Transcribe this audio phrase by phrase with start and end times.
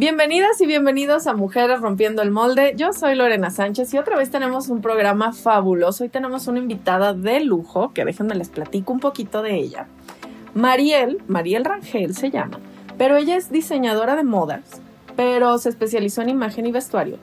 [0.00, 2.72] Bienvenidas y bienvenidos a Mujeres Rompiendo el Molde.
[2.74, 6.04] Yo soy Lorena Sánchez y otra vez tenemos un programa fabuloso.
[6.04, 9.88] Hoy tenemos una invitada de lujo, que déjenme les platico un poquito de ella.
[10.54, 12.60] Mariel, Mariel Rangel se llama,
[12.96, 14.80] pero ella es diseñadora de modas,
[15.16, 17.18] pero se especializó en imagen y vestuario.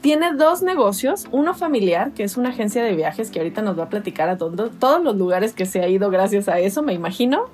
[0.00, 3.84] Tiene dos negocios, uno familiar, que es una agencia de viajes que ahorita nos va
[3.84, 7.46] a platicar a todos los lugares que se ha ido gracias a eso, me imagino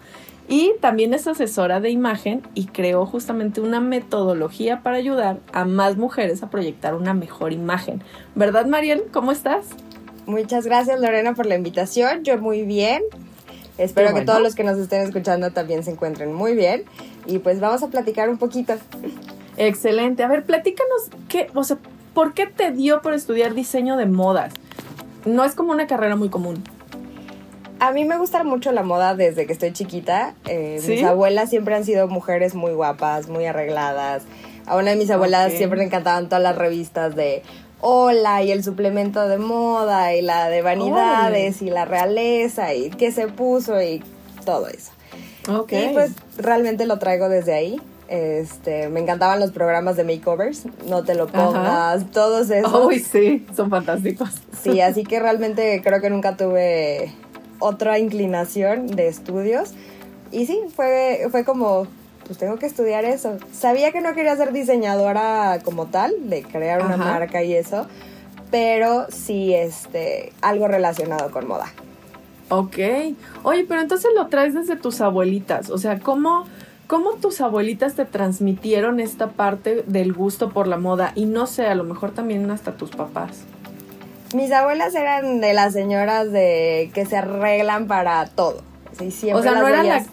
[0.48, 5.96] y también es asesora de imagen y creó justamente una metodología para ayudar a más
[5.96, 8.02] mujeres a proyectar una mejor imagen.
[8.34, 9.04] ¿Verdad, Mariel?
[9.12, 9.66] ¿Cómo estás?
[10.26, 12.22] Muchas gracias, Lorena, por la invitación.
[12.22, 13.02] Yo muy bien.
[13.78, 16.84] Espero que todos los que nos estén escuchando también se encuentren muy bien.
[17.26, 18.74] Y pues vamos a platicar un poquito.
[19.56, 20.22] Excelente.
[20.22, 21.78] A ver, platícanos, qué, o sea,
[22.14, 24.54] ¿por qué te dio por estudiar diseño de modas?
[25.24, 26.62] No es como una carrera muy común.
[27.78, 30.34] A mí me gusta mucho la moda desde que estoy chiquita.
[30.46, 34.22] Eh, mis abuelas siempre han sido mujeres muy guapas, muy arregladas.
[34.64, 37.42] A una de mis abuelas siempre le encantaban todas las revistas de
[37.80, 43.12] Hola y el suplemento de moda y la de vanidades y la realeza y qué
[43.12, 44.02] se puso y
[44.44, 44.92] todo eso.
[45.90, 47.80] Y pues realmente lo traigo desde ahí.
[48.08, 52.86] Este, me encantaban los programas de makeovers, no te lo pongas, todos esos.
[52.86, 54.30] Uy, sí, son fantásticos.
[54.62, 57.12] Sí, así que realmente creo que nunca tuve
[57.58, 59.72] otra inclinación de estudios.
[60.32, 61.86] Y sí, fue, fue como,
[62.26, 63.38] pues tengo que estudiar eso.
[63.52, 67.86] Sabía que no quería ser diseñadora como tal, de crear una marca y eso,
[68.50, 71.72] pero sí este, algo relacionado con moda.
[72.48, 72.76] Ok.
[73.42, 75.70] Oye, pero entonces lo traes desde tus abuelitas.
[75.70, 76.46] O sea, ¿cómo,
[76.86, 81.12] ¿cómo tus abuelitas te transmitieron esta parte del gusto por la moda?
[81.14, 83.44] Y no sé, a lo mejor también hasta tus papás.
[84.34, 88.62] Mis abuelas eran de las señoras de que se arreglan para todo.
[89.00, 90.04] o sea, no era la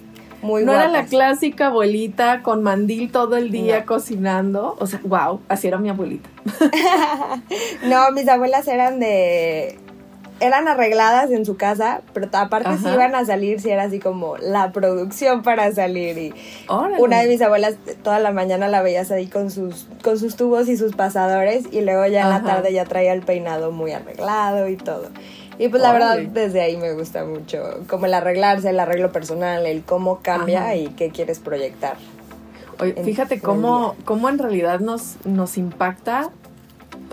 [0.44, 4.76] muy no era la clásica abuelita con mandil todo el día cocinando.
[4.78, 6.30] O sea, wow, así era mi abuelita.
[7.86, 9.80] no, mis abuelas eran de
[10.44, 14.38] eran arregladas en su casa, pero aparte si iban a salir, si era así como
[14.38, 16.18] la producción para salir.
[16.18, 16.34] Y
[17.00, 20.68] una de mis abuelas toda la mañana la veías ahí con sus, con sus tubos
[20.68, 24.68] y sus pasadores y luego ya en la tarde ya traía el peinado muy arreglado
[24.68, 25.10] y todo.
[25.58, 29.66] Y pues la verdad desde ahí me gusta mucho, como el arreglarse, el arreglo personal,
[29.66, 31.96] el cómo cambia y qué quieres proyectar.
[32.80, 36.32] Oye, fíjate cómo, cómo en realidad nos, nos impacta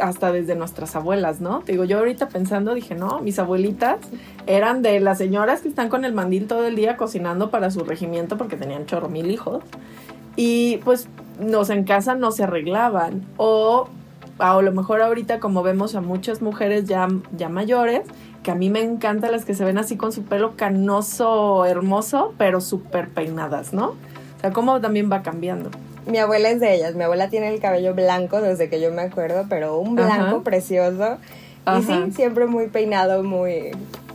[0.00, 1.60] hasta desde nuestras abuelas, ¿no?
[1.60, 3.98] Te digo, yo ahorita pensando dije, no, mis abuelitas
[4.46, 7.84] eran de las señoras que están con el mandil todo el día cocinando para su
[7.84, 9.62] regimiento porque tenían chorro mil hijos.
[10.36, 13.26] Y pues nos en casa no se arreglaban.
[13.36, 13.88] O
[14.38, 18.02] a lo mejor ahorita como vemos a muchas mujeres ya, ya mayores,
[18.42, 22.34] que a mí me encantan las que se ven así con su pelo canoso, hermoso,
[22.38, 23.88] pero súper peinadas, ¿no?
[23.88, 25.70] O sea, cómo también va cambiando
[26.10, 26.94] mi abuela es de ellas.
[26.94, 31.18] Mi abuela tiene el cabello blanco desde que yo me acuerdo, pero un blanco precioso.
[31.78, 33.70] Y sí, siempre muy peinado, muy,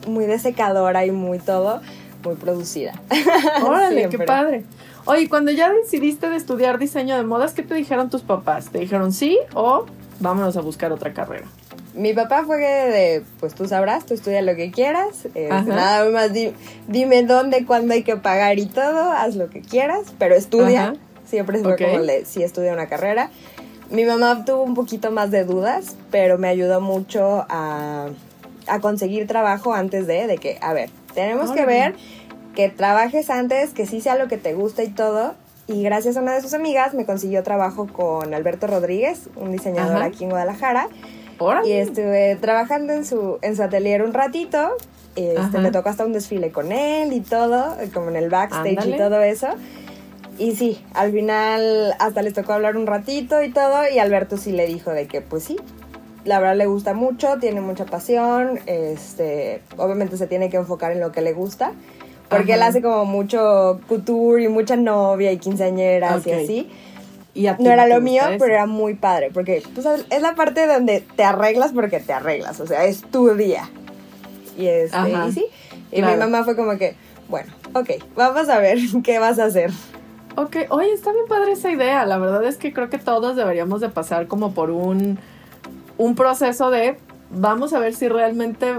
[0.07, 1.81] muy desecadora y muy todo,
[2.23, 2.93] muy producida.
[3.63, 4.63] Órale, qué padre.
[5.05, 8.69] Oye, cuando ya decidiste de estudiar diseño de modas, ¿qué te dijeron tus papás?
[8.71, 9.85] ¿Te dijeron sí o
[10.19, 11.45] vámonos a buscar otra carrera?
[11.93, 15.27] Mi papá fue de, pues tú sabrás, tú estudia lo que quieras,
[15.65, 16.31] nada más
[16.87, 20.95] dime dónde, cuándo hay que pagar y todo, haz lo que quieras, pero estudia.
[21.25, 23.29] Siempre fue como le, sí estudié una carrera.
[23.89, 28.09] Mi mamá tuvo un poquito más de dudas, pero me ayudó mucho a,
[28.67, 31.95] a conseguir trabajo antes de, de que, a ver, tenemos que ver
[32.55, 35.35] que trabajes antes, que sí sea lo que te gusta y todo.
[35.67, 40.01] Y gracias a una de sus amigas me consiguió trabajo con Alberto Rodríguez, un diseñador
[40.01, 40.89] aquí en Guadalajara.
[41.65, 44.69] Y estuve trabajando en su, en su atelier un ratito.
[45.15, 48.97] Este, me tocó hasta un desfile con él y todo, como en el backstage y
[48.97, 49.47] todo eso.
[50.37, 54.51] Y sí, al final hasta les tocó hablar un ratito y todo, y Alberto sí
[54.51, 55.57] le dijo de que pues sí,
[56.25, 60.99] la verdad le gusta mucho, tiene mucha pasión, este, obviamente se tiene que enfocar en
[60.99, 61.71] lo que le gusta,
[62.29, 66.71] porque él hace como mucho couture y mucha novia y quinceañeras y así.
[67.33, 71.01] Y no era lo mío, pero era muy padre, porque pues, es la parte donde
[71.15, 73.69] te arreglas porque te arreglas, o sea, es tu día.
[74.57, 74.97] Y, este,
[75.27, 75.45] y sí,
[75.91, 76.95] y mi mamá fue como que,
[77.27, 79.71] bueno, ok, vamos a ver qué vas a hacer.
[80.37, 82.05] Ok, oye, está bien padre esa idea.
[82.05, 85.17] La verdad es que creo que todos deberíamos de pasar como por un,
[85.97, 86.97] un proceso de
[87.31, 88.75] vamos a ver si realmente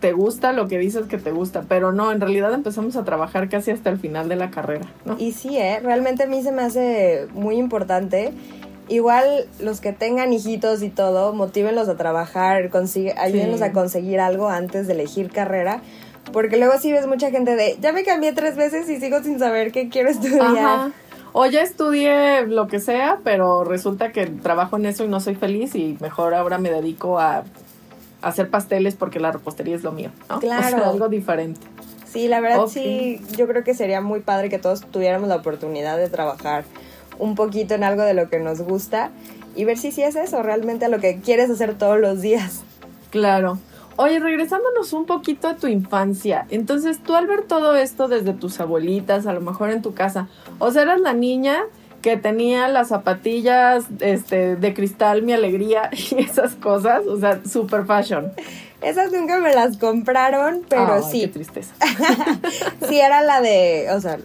[0.00, 3.48] te gusta lo que dices que te gusta, pero no, en realidad empezamos a trabajar
[3.48, 5.16] casi hasta el final de la carrera, ¿no?
[5.18, 5.80] Y sí, ¿eh?
[5.82, 8.32] realmente a mí se me hace muy importante.
[8.88, 14.48] Igual los que tengan hijitos y todo, motívenlos a trabajar, consigue, ayúdenlos a conseguir algo
[14.48, 15.80] antes de elegir carrera.
[16.32, 19.38] Porque luego sí ves mucha gente de, ya me cambié tres veces y sigo sin
[19.38, 20.92] saber qué quiero estudiar.
[21.32, 25.34] O ya estudié lo que sea, pero resulta que trabajo en eso y no soy
[25.34, 27.44] feliz y mejor ahora me dedico a
[28.22, 30.40] hacer pasteles porque la repostería es lo mío, ¿no?
[30.40, 30.84] Claro.
[30.84, 31.60] algo diferente.
[32.06, 35.96] Sí, la verdad sí, yo creo que sería muy padre que todos tuviéramos la oportunidad
[35.96, 36.64] de trabajar
[37.18, 39.10] un poquito en algo de lo que nos gusta
[39.54, 42.62] y ver si sí es eso, realmente a lo que quieres hacer todos los días.
[43.10, 43.58] Claro.
[44.02, 48.58] Oye, regresándonos un poquito a tu infancia, entonces tú al ver todo esto desde tus
[48.58, 50.26] abuelitas, a lo mejor en tu casa,
[50.58, 51.64] o sea, eras la niña
[52.00, 57.84] que tenía las zapatillas este, de cristal, mi alegría y esas cosas, o sea, super
[57.84, 58.32] fashion.
[58.80, 61.20] Esas nunca me las compraron, pero sí.
[61.20, 61.74] Qué tristeza.
[62.88, 64.16] sí, era la de, o sea,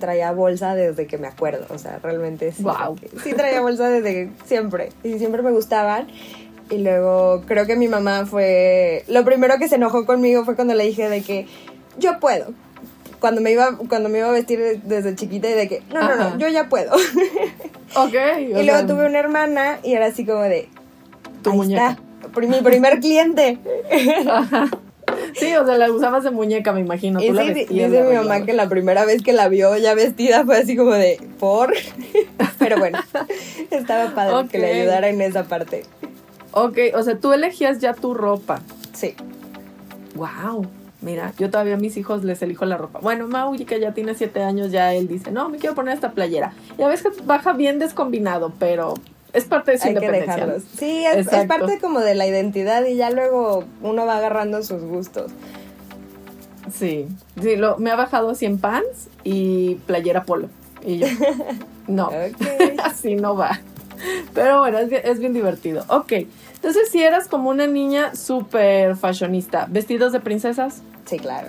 [0.00, 2.62] traía bolsa desde que me acuerdo, o sea, realmente sí.
[2.62, 2.98] Wow.
[3.24, 6.08] Sí traía bolsa desde siempre y siempre me gustaban.
[6.72, 10.74] Y luego creo que mi mamá fue, lo primero que se enojó conmigo fue cuando
[10.74, 11.46] le dije de que
[11.98, 12.54] yo puedo.
[13.20, 16.16] Cuando me iba, cuando me iba a vestir desde chiquita y de que, no, no,
[16.16, 16.92] no, yo ya puedo.
[17.94, 18.14] Ok.
[18.38, 20.66] y luego tuve una hermana y era así como de,
[21.42, 21.90] tu ahí muñeca.
[21.90, 23.58] está, mi primer cliente.
[24.26, 24.70] Ajá.
[25.34, 27.22] Sí, o sea, la usabas de muñeca, me imagino.
[27.22, 29.48] Y Tú la sí, vestías, dice la mi mamá que la primera vez que la
[29.48, 31.74] vio ya vestida fue así como de, ¿por?
[32.58, 32.98] Pero bueno,
[33.70, 35.84] estaba padre que le ayudara en esa parte.
[36.52, 38.60] Ok, o sea, tú elegías ya tu ropa.
[38.92, 39.14] Sí.
[40.14, 40.66] Wow.
[41.00, 43.00] Mira, yo todavía a mis hijos les elijo la ropa.
[43.00, 46.12] Bueno, Maui, que ya tiene siete años, ya él dice, no, me quiero poner esta
[46.12, 46.52] playera.
[46.78, 48.94] Y a veces baja bien descombinado, pero
[49.32, 50.34] es parte de su Hay que independencia.
[50.34, 50.62] dejarlos.
[50.78, 55.32] Sí, es, parte como de la identidad y ya luego uno va agarrando sus gustos.
[56.72, 57.08] Sí,
[57.40, 60.48] sí lo, me ha bajado 100 pants y playera polo.
[60.84, 61.06] Y yo,
[61.88, 62.10] no,
[62.84, 63.60] así no va.
[64.34, 65.84] Pero bueno, es bien, es bien divertido.
[65.88, 66.12] Ok,
[66.54, 70.82] entonces si eras como una niña súper fashionista, ¿vestidos de princesas?
[71.06, 71.48] Sí, claro.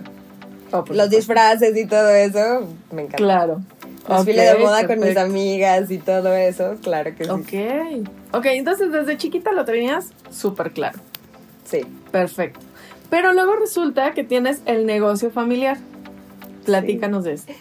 [0.71, 3.17] Oh, Los disfraces y todo eso, me encanta.
[3.17, 3.61] Claro.
[4.07, 7.29] Desfile Ok, de moda con mis amigas y todo eso, claro que sí.
[7.29, 8.07] Ok.
[8.33, 10.99] Ok, entonces desde chiquita lo tenías súper claro.
[11.63, 11.81] Sí.
[12.11, 12.59] Perfecto.
[13.09, 15.77] Pero luego resulta que tienes el negocio familiar.
[16.65, 17.53] Platícanos de esto.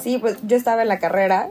[0.00, 1.48] Sí, pues yo estaba en la carrera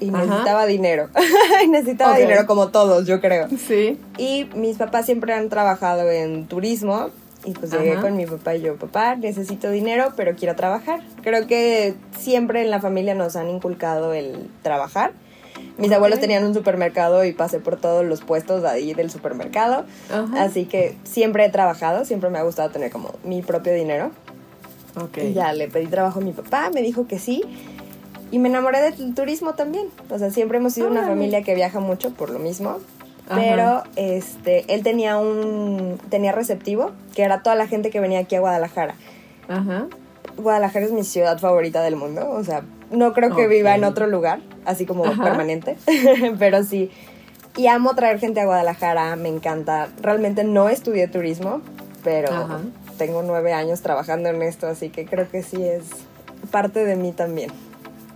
[0.00, 0.24] y Ajá.
[0.24, 1.08] necesitaba dinero.
[1.64, 2.18] Y necesitaba Ok.
[2.18, 3.48] dinero como todos, yo creo.
[3.66, 3.98] Sí.
[4.18, 7.10] Y mis papás siempre han trabajado en turismo.
[7.44, 8.00] Y pues llegué Ajá.
[8.00, 11.00] con mi papá y yo, papá, necesito dinero, pero quiero trabajar.
[11.22, 15.12] Creo que siempre en la familia nos han inculcado el trabajar.
[15.78, 15.96] Mis Ok.
[15.96, 19.84] abuelos tenían un supermercado y pasé por todos los puestos de ahí del supermercado.
[20.12, 20.42] Ajá.
[20.42, 24.10] Así que siempre he trabajado, siempre me ha gustado tener como mi propio dinero.
[25.00, 25.18] Ok.
[25.18, 27.42] Y ya le pedí trabajo a mi papá, me dijo que sí.
[28.36, 29.86] Y me enamoré del turismo también.
[30.10, 32.80] O sea, siempre hemos sido una familia que viaja mucho por lo mismo.
[33.30, 33.40] Ajá.
[33.40, 38.34] Pero este, él tenía un tenía receptivo, que era toda la gente que venía aquí
[38.34, 38.94] a Guadalajara.
[39.48, 39.86] Ajá.
[40.36, 44.06] Guadalajara es mi ciudad favorita del mundo, o sea, no creo que viva en otro
[44.06, 45.24] lugar, así como Ajá.
[45.24, 45.78] permanente,
[46.38, 46.90] pero sí.
[47.56, 49.88] Y amo traer gente a Guadalajara, me encanta.
[50.02, 51.62] Realmente no estudié turismo,
[52.04, 52.60] pero Ajá.
[52.98, 55.84] tengo nueve años trabajando en esto, así que creo que sí es
[56.50, 57.50] parte de mí también.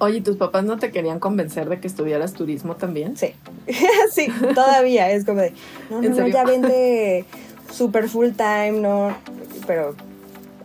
[0.01, 3.19] Oye, ¿tus papás no te querían convencer de que estudiaras turismo también?
[3.19, 3.35] Sí,
[4.11, 5.53] sí, todavía es como de,
[5.91, 7.27] no, no, ¿En no, ya vente
[7.71, 9.15] super full time, no,
[9.67, 9.95] pero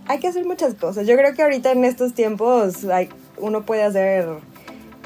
[0.08, 1.06] hay que hacer muchas cosas.
[1.06, 4.26] Yo creo que ahorita en estos tiempos hay, uno puede hacer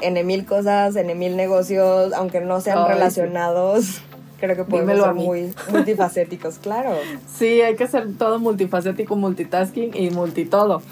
[0.00, 2.92] en mil cosas, en mil negocios, aunque no sean sí.
[2.92, 4.00] relacionados.
[4.38, 6.94] Creo que podemos Dímelo ser muy multifacéticos, claro.
[7.34, 10.82] Sí, hay que ser todo multifacético, multitasking y multitodo.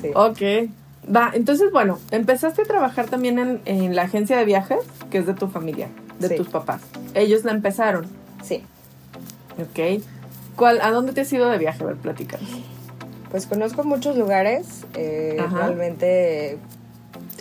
[0.00, 0.10] Sí.
[0.14, 0.70] Ok.
[1.14, 4.78] Va, entonces, bueno, empezaste a trabajar también en, en la agencia de viajes,
[5.10, 5.88] que es de tu familia,
[6.18, 6.36] de Sí.
[6.36, 6.82] tus papás.
[7.14, 8.06] Ellos la empezaron.
[8.42, 8.62] Sí.
[9.58, 10.02] Ok.
[10.56, 11.82] ¿Cuál, ¿A dónde te has ido de viaje?
[11.82, 12.48] A ver, platícanos.
[13.30, 14.84] Pues conozco muchos lugares.
[14.94, 16.58] eh, realmente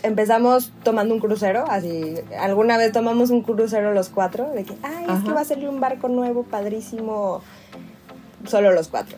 [0.03, 1.65] empezamos tomando un crucero.
[1.69, 4.49] Así, alguna vez tomamos un crucero los cuatro.
[4.53, 7.41] De que, ay, es que va a salir un barco nuevo, padrísimo.
[8.45, 9.17] Solo los cuatro.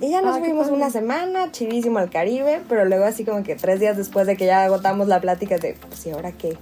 [0.00, 2.62] Y ya nos Ah, fuimos una semana, chidísimo al Caribe.
[2.68, 5.76] Pero luego, así como que tres días después de que ya agotamos la plática de,
[5.88, 6.56] pues, ¿y ahora qué?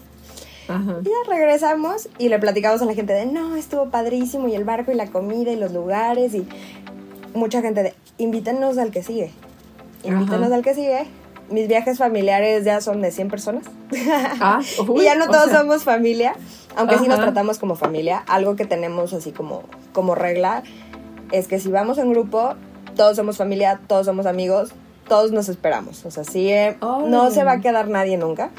[0.69, 0.97] Ajá.
[1.03, 4.65] Y ya regresamos y le platicamos a la gente de, no, estuvo padrísimo y el
[4.65, 6.47] barco y la comida y los lugares y
[7.35, 9.31] mucha gente de, invítanos al que sigue.
[10.05, 10.55] Invítanos Ajá.
[10.57, 11.07] al que sigue.
[11.51, 13.65] Mis viajes familiares ya son de 100 personas.
[14.41, 16.35] Ah, uy, y ya no o todos sea, somos familia,
[16.77, 17.23] aunque sí nos Ajá.
[17.29, 18.23] tratamos como familia.
[18.27, 19.63] Algo que tenemos así como,
[19.95, 20.63] como regla
[21.33, 22.55] es que si vamos en grupo,
[22.99, 24.73] todos somos familia, todos somos amigos,
[25.09, 26.05] todos nos esperamos.
[26.05, 28.51] O sea, sí, eh, no se va a quedar nadie nunca.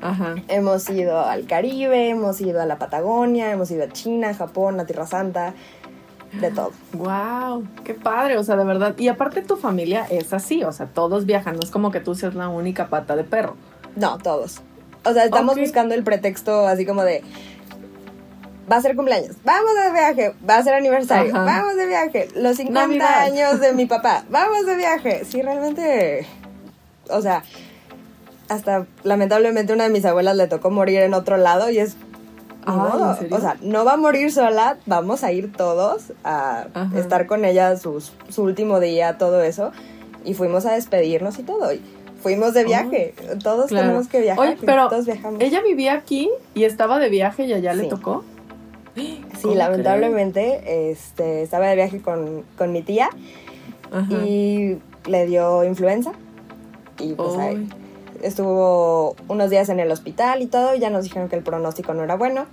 [0.00, 0.36] Ajá.
[0.48, 4.86] Hemos ido al Caribe, hemos ido a la Patagonia, hemos ido a China, Japón, a
[4.86, 5.54] Tierra Santa,
[6.40, 6.70] de todo.
[6.92, 7.66] ¡Wow!
[7.84, 8.38] ¡Qué padre!
[8.38, 8.94] O sea, de verdad.
[8.98, 12.14] Y aparte tu familia es así, o sea, todos viajan, no es como que tú
[12.14, 13.56] seas la única pata de perro.
[13.96, 14.60] No, todos.
[15.04, 17.24] O sea, estamos buscando el pretexto así como de,
[18.70, 22.56] va a ser cumpleaños, vamos de viaje, va a ser aniversario, vamos de viaje, los
[22.56, 25.24] 50 años de mi papá, vamos de viaje.
[25.24, 26.26] Sí, realmente,
[27.08, 27.42] o sea,
[28.48, 31.96] hasta lamentablemente una de mis abuelas le tocó morir en otro lado y es...
[32.66, 36.66] o sea, no va a morir sola, vamos a ir todos a
[36.96, 38.02] estar con ella su
[38.36, 39.72] último día, todo eso.
[40.24, 41.72] Y fuimos a despedirnos y todo.
[41.72, 41.82] Y
[42.22, 43.14] fuimos de viaje.
[43.42, 44.46] todos tenemos que viajar.
[44.46, 45.40] Oye, pero todos viajamos.
[45.40, 48.24] ella vivía aquí y estaba de viaje y allá le tocó.
[48.94, 53.08] Sí, lamentablemente este, estaba de viaje con, mi tía
[54.10, 56.12] y le dio influenza.
[56.98, 57.68] Y pues ahí,
[58.22, 61.94] estuvo unos días en el hospital y todo, y ya nos dijeron que el pronóstico
[61.94, 62.46] no era bueno.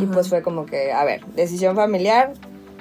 [0.00, 2.32] Y pues fue como que, a ver, decisión familiar,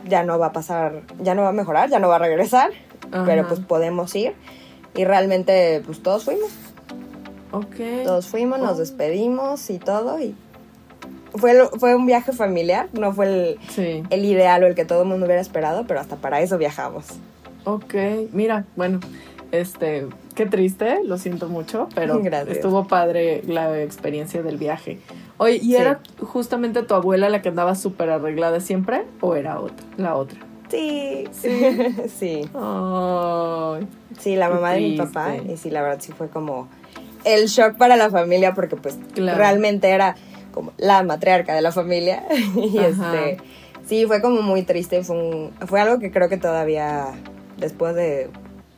[0.08, 2.72] ya no va a pasar, ya no va a mejorar, ya no va a regresar,
[3.26, 4.34] pero pues podemos ir.
[4.96, 6.52] Y realmente, pues todos fuimos.
[7.52, 8.06] Ok.
[8.06, 8.80] Todos fuimos, nos oh.
[8.80, 10.36] despedimos y todo, y
[11.36, 15.08] fue, fue un viaje familiar, no fue el, el ideal o el que todo el
[15.08, 17.06] mundo hubiera esperado, pero hasta para eso viajamos.
[17.66, 17.96] Ok,
[18.32, 19.00] mira, bueno,
[19.52, 25.00] este, qué triste, lo siento mucho, pero estuvo padre la experiencia del viaje.
[25.38, 29.86] Oye, ¿y era justamente tu abuela la que andaba súper arreglada siempre o era otra,
[29.98, 30.40] la otra?
[30.70, 31.50] Sí, sí,
[32.18, 32.50] sí.
[34.20, 36.68] sí, la mamá de mi papá, y sí, la verdad sí fue como
[37.24, 40.16] el shock para la familia porque pues realmente era
[40.54, 42.24] como la matriarca de la familia
[42.56, 43.38] y este
[43.86, 47.14] sí fue como muy triste fue fue algo que creo que todavía
[47.58, 48.30] después de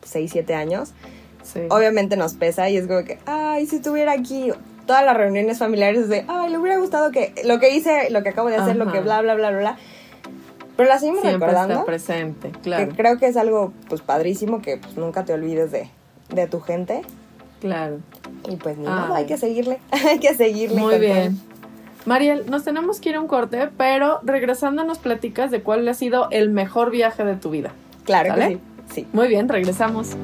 [0.05, 0.93] 6, 7 años,
[1.69, 4.51] obviamente nos pesa y es como que, ay, si estuviera aquí,
[4.85, 8.29] todas las reuniones familiares de, ay, le hubiera gustado que lo que hice, lo que
[8.29, 9.77] acabo de hacer, lo que bla, bla, bla, bla,
[10.77, 11.85] Pero la seguimos recordando.
[11.85, 12.87] presente, claro.
[12.87, 15.89] Que creo que es algo, pues, padrísimo que pues, nunca te olvides de,
[16.29, 17.01] de tu gente.
[17.61, 17.99] Claro.
[18.47, 20.79] Y pues ni nada, hay que seguirle, hay que seguirle.
[20.79, 21.39] Muy bien.
[22.05, 25.93] Mariel, nos tenemos que ir a un corte, pero regresando nos platicas de cuál ha
[25.95, 27.71] sido el mejor viaje de tu vida.
[28.05, 28.59] Claro que
[28.93, 29.07] sí.
[29.11, 30.15] Muy bien, regresamos.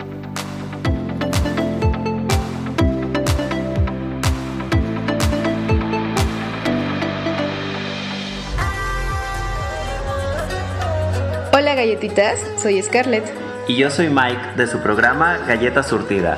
[11.51, 13.25] Hola galletitas, soy Scarlett.
[13.67, 16.37] Y yo soy Mike de su programa Galleta Surtida.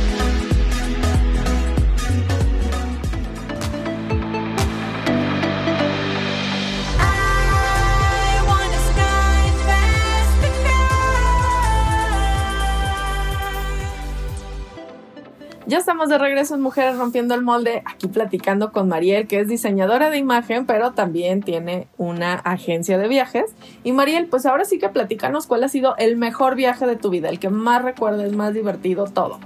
[15.71, 19.47] Ya estamos de regreso en Mujeres Rompiendo el Molde, aquí platicando con Mariel, que es
[19.47, 23.55] diseñadora de imagen, pero también tiene una agencia de viajes.
[23.85, 27.09] Y Mariel, pues ahora sí que platícanos cuál ha sido el mejor viaje de tu
[27.09, 29.39] vida, el que más recuerdes, más divertido, todo.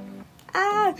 [0.55, 0.95] Ah,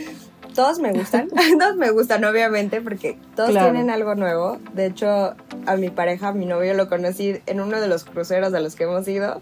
[0.53, 1.27] todos me gustan,
[1.59, 4.59] todos me gustan obviamente porque todos tienen algo nuevo.
[4.75, 5.33] De hecho,
[5.65, 8.75] a mi pareja, a mi novio, lo conocí en uno de los cruceros a los
[8.75, 9.41] que hemos ido.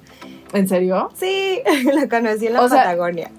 [0.53, 1.09] ¿En serio?
[1.13, 1.59] Sí,
[1.93, 3.29] lo conocí en la Patagonia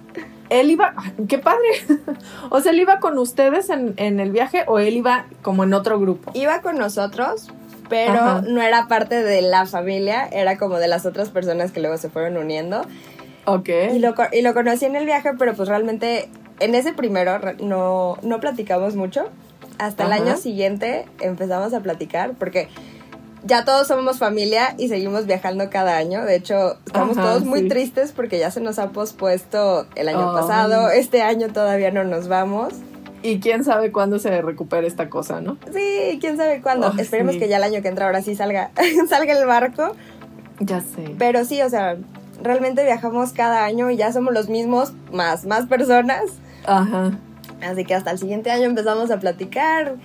[0.61, 0.95] él iba,
[1.29, 1.67] qué padre.
[2.51, 5.99] o sea, él iba con ustedes en, el viaje o él iba como en otro
[5.99, 6.31] grupo.
[6.35, 7.49] Iba con nosotros,
[7.89, 11.99] pero no era parte de la familia, era como de las otras personas que luego
[11.99, 12.83] se fueron uniendo.
[13.47, 13.69] Ok.
[13.93, 16.29] Y lo, y lo conocí en el viaje, pero pues realmente
[16.61, 19.29] en ese primero no, no platicamos mucho.
[19.79, 22.69] Hasta el año siguiente empezamos a platicar porque
[23.45, 26.25] ya todos somos familia y seguimos viajando cada año.
[26.25, 30.91] De hecho, estamos todos muy tristes porque ya se nos ha pospuesto el año pasado.
[30.91, 32.75] Este año todavía no nos vamos.
[33.23, 35.57] Y quién sabe cuándo se recupere esta cosa, ¿no?
[35.73, 36.93] Sí, quién sabe cuándo.
[36.99, 38.71] Esperemos que ya el año que entra ahora sí salga,
[39.09, 39.95] salga el barco.
[40.61, 41.15] Ya sé.
[41.19, 41.97] Pero sí, o sea,
[42.43, 46.25] realmente viajamos cada año y ya somos los mismos, más, más personas.
[46.67, 47.13] Ajá.
[47.63, 49.97] Así que hasta el siguiente año empezamos a platicar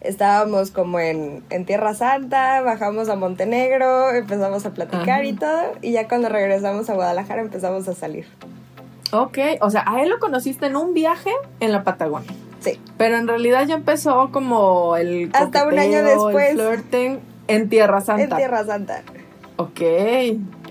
[0.00, 6.08] estábamos como en, Tierra Santa, bajamos a Montenegro, empezamos a platicar y todo, y ya
[6.08, 8.26] cuando regresamos a Guadalajara empezamos a salir.
[9.12, 12.30] Ok, o sea, a él lo conociste en un viaje en la Patagonia.
[12.60, 12.80] Sí.
[12.98, 16.50] Pero en realidad ya empezó como el Hasta un año después.
[16.50, 18.24] El flirting en Tierra Santa.
[18.24, 19.02] En Tierra Santa.
[19.56, 19.80] Ok.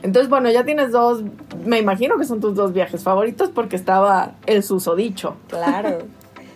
[0.03, 1.23] Entonces, bueno, ya tienes dos,
[1.65, 5.35] me imagino que son tus dos viajes favoritos porque estaba el susodicho.
[5.47, 5.99] Claro.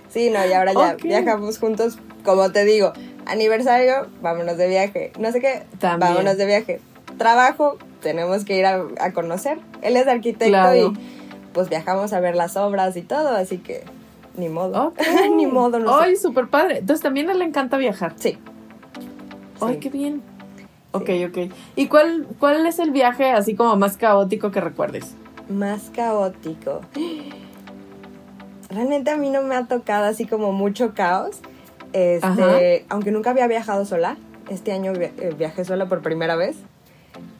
[0.09, 2.93] Sí, no, y ahora ya viajamos juntos, como te digo,
[3.25, 5.11] aniversario, vámonos de viaje.
[5.19, 6.81] No sé qué, vámonos de viaje.
[7.17, 9.59] Trabajo, tenemos que ir a, conocer.
[9.81, 10.93] Él es arquitecto y
[11.53, 13.83] pues viajamos a ver las obras y todo, así que
[14.35, 14.93] ni modo.
[15.35, 16.79] ni modo, no Ay, súper padre.
[16.79, 18.13] Entonces también a él le encanta viajar.
[18.17, 18.37] Sí.
[19.61, 20.21] Ay, qué bien.
[20.91, 21.51] Ok, ok.
[21.75, 25.15] ¿Y cuál, cuál es el viaje así como más caótico que recuerdes?
[25.49, 26.81] Más caótico.
[28.69, 31.41] Realmente a mí no me ha tocado así como mucho caos.
[31.93, 34.17] Este, aunque nunca había viajado sola.
[34.49, 36.55] Este año eh, viajé sola por primera vez.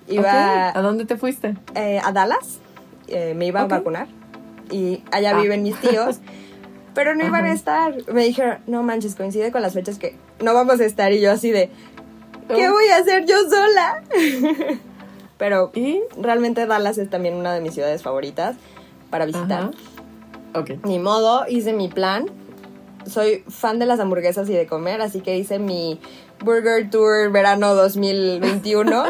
[0.08, 1.56] Iba ¿A dónde te fuiste?
[1.76, 2.60] Eh, a Dallas.
[3.08, 4.08] Eh, me iba a vacunar.
[4.72, 5.42] Y allá ah.
[5.42, 6.20] viven mis tíos.
[6.94, 7.96] pero no iban a estar.
[8.12, 11.12] Me dijeron, no manches, coincide con las fechas que no vamos a estar.
[11.14, 11.70] Y yo así de,
[12.56, 14.04] ¿Qué voy a hacer yo sola?
[15.38, 15.72] Pero
[16.18, 18.58] realmente Dallas es también una de mis ciudades favoritas
[19.10, 19.72] para visitar.
[20.84, 22.26] Ni modo, hice mi plan.
[23.10, 26.00] Soy fan de las hamburguesas y de comer, así que hice mi
[26.44, 29.04] Burger Tour verano 2021.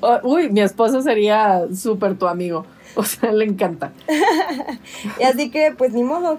[0.22, 2.66] uy, mi esposo sería súper tu amigo.
[2.96, 3.92] O sea, le encanta.
[5.20, 6.38] y así que, pues ni modo.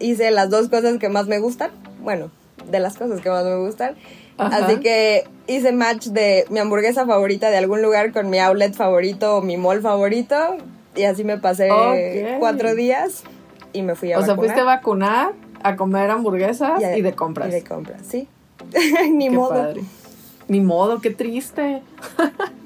[0.00, 1.70] Hice las dos cosas que más me gustan.
[2.00, 2.30] Bueno,
[2.68, 3.94] de las cosas que más me gustan.
[4.36, 9.36] Así que hice match de mi hamburguesa favorita de algún lugar con mi outlet favorito
[9.36, 10.36] o mi mall favorito.
[10.96, 11.68] Y así me pasé
[12.38, 13.22] cuatro días
[13.72, 14.32] y me fui a vacunar.
[14.32, 15.32] O sea, fuiste a vacunar,
[15.64, 17.48] a comer hamburguesas y, de compras.
[17.48, 18.28] Y de compras, sí.
[19.10, 19.74] Ni modo.
[20.46, 21.82] Ni modo, qué triste.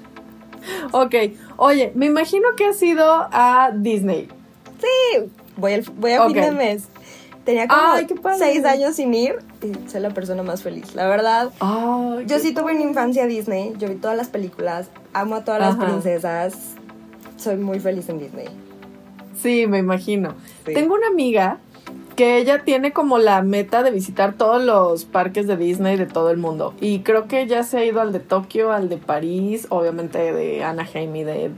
[0.93, 1.14] ok,
[1.57, 4.28] oye, me imagino que has ido a Disney.
[4.81, 6.88] Sí, voy, voy a fin de mes.
[7.45, 7.95] Tenía como
[8.37, 10.94] seis años sin ir y soy la persona más feliz.
[10.94, 11.51] La verdad,
[12.27, 13.75] yo sí tuve una infancia Disney.
[13.79, 16.75] Yo vi todas las películas, amo a todas las princesas.
[17.37, 18.49] Soy muy feliz en Disney.
[19.40, 20.35] Sí, me imagino.
[20.64, 21.59] Tengo una amiga
[22.18, 26.33] que ella tiene como la meta de visitar todos los parques de Disney de todo
[26.33, 26.74] el mundo.
[26.81, 30.64] Y creo que ya se ha ido al de Tokio, al de París, obviamente de
[30.64, 31.52] Anaheim y de,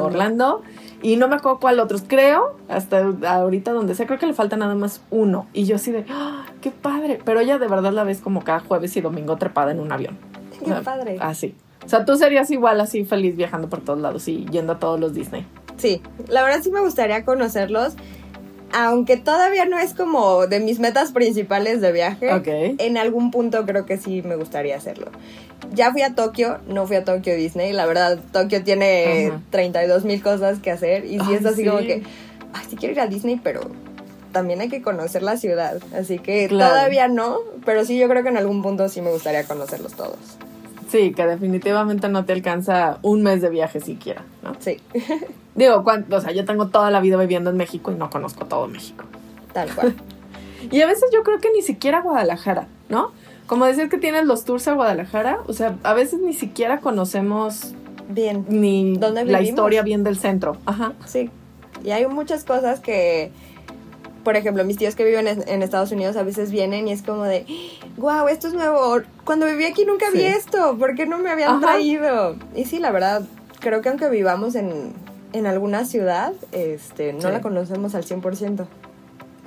[0.00, 0.62] Orlando
[1.02, 2.04] y no me acuerdo cuál otros.
[2.06, 5.48] Creo, hasta ahorita donde sé, creo que le falta nada más uno.
[5.52, 7.18] Y yo así de, ¡Ah, qué padre.
[7.24, 10.18] Pero ella de verdad la ves como cada jueves y domingo trepada en un avión.
[10.64, 11.16] Qué padre.
[11.20, 11.56] Así.
[11.84, 15.00] O sea, tú serías igual así feliz viajando por todos lados y yendo a todos
[15.00, 15.44] los Disney.
[15.78, 17.96] Sí, la verdad sí me gustaría conocerlos
[18.72, 22.28] aunque todavía no es como de mis metas principales de viaje,
[22.78, 25.10] en algún punto creo que sí me gustaría hacerlo.
[25.72, 30.22] Ya fui a Tokio, no fui a Tokio Disney, la verdad, Tokio tiene 32 mil
[30.22, 32.02] cosas que hacer y sí es así como que,
[32.52, 33.60] ay, sí quiero ir a Disney, pero
[34.32, 38.28] también hay que conocer la ciudad, así que todavía no, pero sí yo creo que
[38.28, 40.18] en algún punto sí me gustaría conocerlos todos.
[40.88, 44.54] Sí, que definitivamente no te alcanza un mes de viaje siquiera, ¿no?
[44.58, 44.78] Sí.
[45.54, 48.68] Digo, o sea, yo tengo toda la vida viviendo en México y no conozco todo
[48.68, 49.04] México.
[49.52, 49.96] Tal cual.
[50.70, 53.12] y a veces yo creo que ni siquiera Guadalajara, ¿no?
[53.46, 57.74] Como decir que tienes los tours a Guadalajara, o sea, a veces ni siquiera conocemos
[58.08, 60.56] bien ni la historia bien del centro.
[60.66, 60.92] Ajá.
[61.06, 61.30] Sí.
[61.84, 63.30] Y hay muchas cosas que
[64.26, 67.22] por ejemplo, mis tíos que viven en, Estados Unidos a veces vienen y es como
[67.22, 67.46] de,
[67.96, 69.00] wow, esto es nuevo.
[69.22, 72.34] Cuando viví aquí nunca vi esto, ¿por qué no me habían traído?
[72.52, 73.22] Y sí, la verdad,
[73.60, 74.94] creo que aunque vivamos en,
[75.32, 78.66] en alguna ciudad, este, no la conocemos al 100%.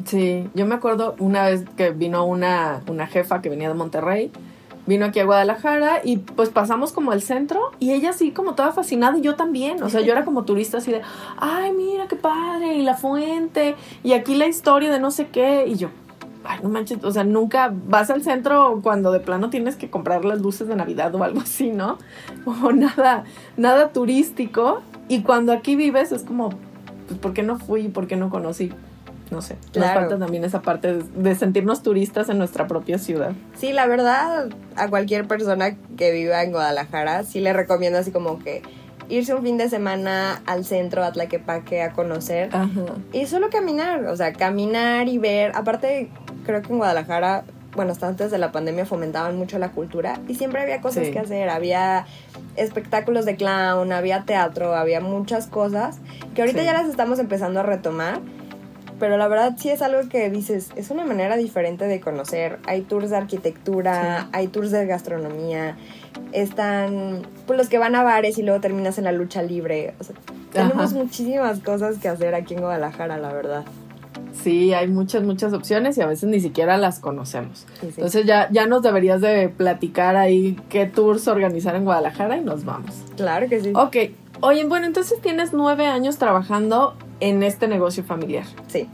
[0.05, 4.31] Sí, yo me acuerdo una vez que vino una, una jefa que venía de Monterrey,
[4.89, 8.71] vino aquí a Guadalajara y pues pasamos como el centro y ella así como toda
[8.71, 11.01] fascinada y yo también, o sea, yo era como turista así de,
[11.37, 15.65] ay, mira qué padre, y la fuente, y aquí la historia de no sé qué,
[15.67, 15.89] y yo,
[16.43, 20.25] ay, no manches, o sea, nunca vas al centro cuando de plano tienes que comprar
[20.25, 21.97] las luces de Navidad o algo así, ¿no?
[22.45, 23.25] O nada,
[23.57, 26.49] nada turístico y cuando aquí vives es como,
[27.07, 27.89] pues, ¿por qué no fui?
[27.89, 28.73] ¿Por qué no conocí?
[29.31, 33.33] No sé, nos falta también esa parte de, sentirnos turistas en nuestra propia ciudad.
[33.57, 38.39] Sí, la verdad, a cualquier persona que viva en Guadalajara, sí le recomiendo así como
[38.39, 38.63] que
[39.07, 42.49] irse un fin de semana al centro, a Tlaquepaque, a conocer.
[43.13, 45.51] Y solo caminar, o sea, caminar y ver.
[45.55, 46.09] Aparte,
[46.45, 47.43] creo que en Guadalajara
[47.75, 51.19] bueno, hasta antes de la pandemia fomentaban mucho la cultura y siempre había cosas que
[51.19, 52.05] hacer, había
[52.55, 55.99] espectáculos de clown, había teatro, había muchas cosas
[56.33, 58.21] que ahorita ya las estamos empezando a retomar,
[58.99, 62.81] pero la verdad sí es algo que dices, es una manera diferente de conocer, hay
[62.81, 65.77] tours de arquitectura, hay tours de gastronomía,
[66.31, 70.03] están pues, los que van a bares y luego terminas en la lucha libre, o
[70.03, 70.15] sea,
[70.51, 73.65] tenemos muchísimas cosas que hacer aquí en Guadalajara, la verdad.
[74.43, 77.65] Sí, hay muchas, muchas opciones y a veces ni siquiera las conocemos.
[77.81, 82.63] Entonces ya, ya nos deberías de platicar ahí qué tours organizar en Guadalajara y nos
[82.63, 82.95] vamos.
[83.17, 83.71] Claro que sí.
[83.75, 83.97] Ok.
[84.41, 88.45] Oye, bueno, entonces tienes nueve años trabajando en este negocio familiar.
[88.67, 88.87] Sí.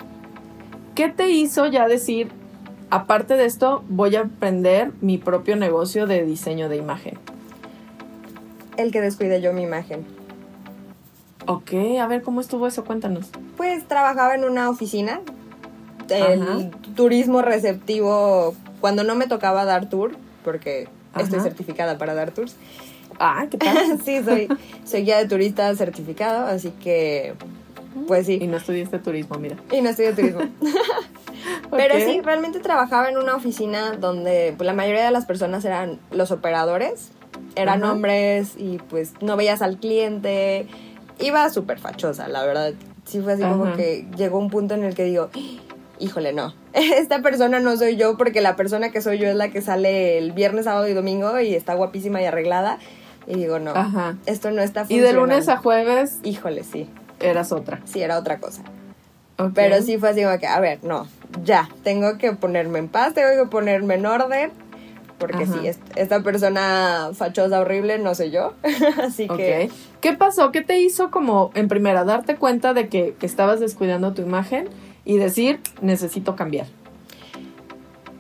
[0.96, 2.30] ¿Qué te hizo ya decir,
[2.90, 7.18] aparte de esto, voy a emprender mi propio negocio de diseño de imagen?
[8.78, 10.06] El que descuide yo mi imagen.
[11.48, 12.84] Ok, a ver, ¿cómo estuvo eso?
[12.86, 13.30] Cuéntanos.
[13.58, 15.22] Pues trabajaba en una oficina,
[16.10, 22.56] el turismo receptivo, cuando no me tocaba dar tour, porque estoy certificada para dar tours.
[23.20, 24.02] Ah, ¿qué tal?
[24.06, 24.48] sí, soy,
[24.86, 27.34] soy guía de turista certificado, así que,
[28.08, 28.40] pues sí.
[28.42, 29.58] Y no estudiaste turismo, mira.
[29.72, 30.42] Y no estudié turismo.
[31.72, 36.00] Pero sí, realmente trabajaba en una oficina donde pues, la mayoría de las personas eran
[36.12, 37.12] los operadores,
[37.56, 40.68] eran hombres y pues no veías al cliente,
[41.20, 42.74] iba súper fachosa, la verdad.
[43.06, 45.30] Sí fue así como que llegó un punto en el que digo,
[46.00, 49.50] híjole, no, esta persona no soy yo porque la persona que soy yo es la
[49.50, 52.80] que sale el viernes, sábado y domingo y está guapísima y arreglada.
[53.28, 53.74] Y digo, no,
[54.28, 54.94] esto no está funcionando.
[54.94, 56.20] ¿Y de lunes a jueves?
[56.24, 56.88] Híjole, sí.
[57.20, 57.82] Eras otra.
[57.86, 58.64] Sí, era otra cosa.
[59.54, 61.08] Pero sí fue así como que, a ver, no,
[61.44, 64.52] ya, tengo que ponerme en paz, tengo que ponerme en orden
[65.18, 68.54] porque sí, esta persona fachosa horrible no sé yo.
[69.02, 69.70] Así que.
[70.02, 70.52] ¿Qué pasó?
[70.52, 74.70] ¿Qué te hizo como en primera darte cuenta de que, estabas descuidando tu imagen
[75.04, 76.68] y decir necesito cambiar?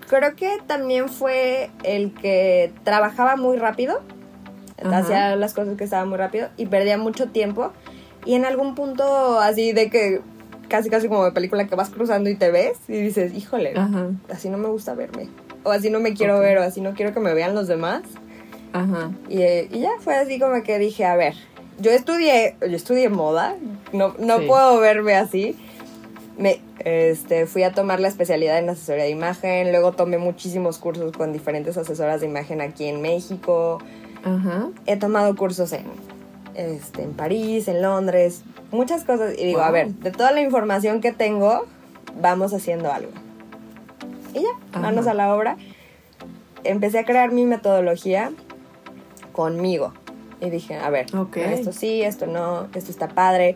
[0.08, 4.02] Creo que también fue el que trabajaba muy rápido,
[4.84, 7.74] hacía las cosas que estaban muy rápido y perdía mucho tiempo.
[8.26, 10.22] Y en algún punto así de que
[10.68, 13.74] casi casi como de película que vas cruzando y te ves y dices, híjole,
[14.30, 15.30] así no me gusta verme
[15.66, 18.04] o así no me quiero ver, o así no quiero que me vean los demás.
[18.72, 19.12] Ajá.
[19.28, 19.40] Y,
[19.80, 21.34] ya fue así como que dije, a ver,
[21.80, 23.56] yo estudié, yo estudié moda,
[23.92, 25.58] no, no puedo verme así.
[26.38, 31.14] Me, este, fui a tomar la especialidad en asesoría de imagen, luego tomé muchísimos cursos
[31.14, 33.80] con diferentes asesoras de imagen aquí en México.
[34.24, 34.70] Ajá.
[34.86, 35.86] He tomado cursos en,
[36.56, 39.34] este, en París, en Londres, muchas cosas.
[39.38, 41.66] Y digo, a ver, de toda la información que tengo,
[42.20, 43.12] vamos haciendo algo.
[44.34, 45.58] Y ya, manos a la obra.
[46.64, 48.32] Empecé a crear mi metodología
[49.32, 49.94] conmigo.
[50.42, 53.56] Y dije, a ver, esto sí, esto no, esto está padre.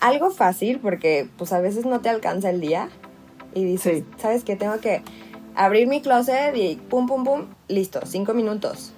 [0.00, 2.88] Algo fácil porque pues a veces no te alcanza el día
[3.54, 4.56] y dices, ¿sabes qué?
[4.56, 5.02] Tengo que
[5.54, 8.92] abrir mi closet y pum, pum, pum, listo, cinco minutos.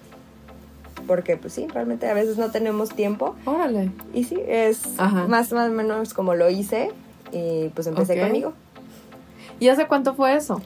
[1.09, 3.35] Porque pues sí, realmente a veces no tenemos tiempo.
[3.47, 3.91] Órale.
[4.15, 4.87] Y sí, es
[5.27, 6.93] más, más o menos como lo hice
[7.33, 8.53] y pues empecé conmigo.
[9.59, 10.63] ¿Y hace cuánto fue eso?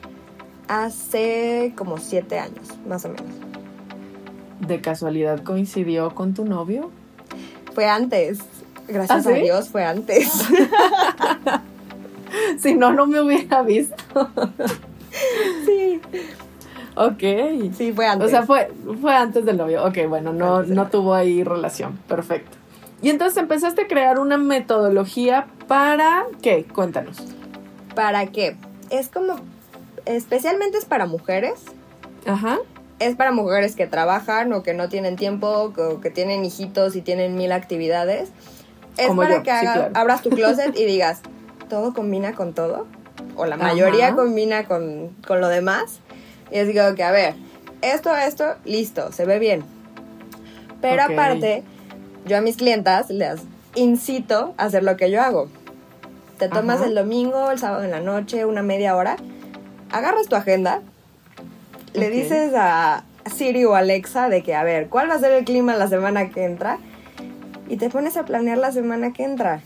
[0.68, 3.26] hace como siete años, más o menos.
[4.66, 6.90] ¿De casualidad coincidió con tu novio?
[7.74, 8.40] Fue antes.
[8.88, 10.28] Gracias ¿Ah, a Dios, fue antes.
[12.58, 13.96] si no, no me hubiera visto.
[15.66, 16.00] sí.
[16.96, 17.22] Ok.
[17.76, 18.28] Sí, fue antes.
[18.28, 19.84] O sea, fue, fue antes del novio.
[19.84, 21.98] Ok, bueno, no, no tuvo ahí relación.
[22.08, 22.58] Perfecto.
[23.00, 26.64] Y entonces empezaste a crear una metodología para qué?
[26.64, 27.16] Cuéntanos.
[27.94, 28.56] ¿Para qué?
[28.90, 29.36] Es como
[30.06, 31.54] especialmente es para mujeres.
[32.26, 32.58] Ajá.
[32.98, 37.02] Es para mujeres que trabajan o que no tienen tiempo o que tienen hijitos y
[37.02, 38.30] tienen mil actividades.
[38.96, 39.50] Es para que
[39.94, 41.22] abras tu closet y digas,
[41.68, 42.86] todo combina con todo.
[43.34, 46.00] O la mayoría combina con, lo demás.
[46.52, 47.34] Y es digo que, a ver,
[47.80, 49.64] esto, esto, listo, se ve bien.
[50.80, 51.62] Pero aparte,
[52.26, 53.40] yo a mis clientas les
[53.74, 55.48] incito a hacer lo que yo hago.
[56.38, 59.16] Te tomas el domingo, el sábado en la noche, una media hora
[59.92, 60.80] agarras tu agenda,
[61.92, 65.44] le dices a Siri o Alexa de que, a ver, ¿cuál va a ser el
[65.44, 66.78] clima la semana que entra?
[67.68, 69.60] Y te pones a planear la semana que entra.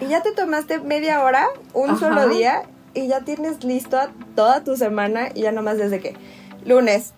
[0.00, 2.62] Y ya te tomaste media hora, un solo día,
[2.94, 3.98] y ya tienes listo
[4.34, 6.16] toda tu semana y ya nomás desde que
[6.64, 7.14] lunes,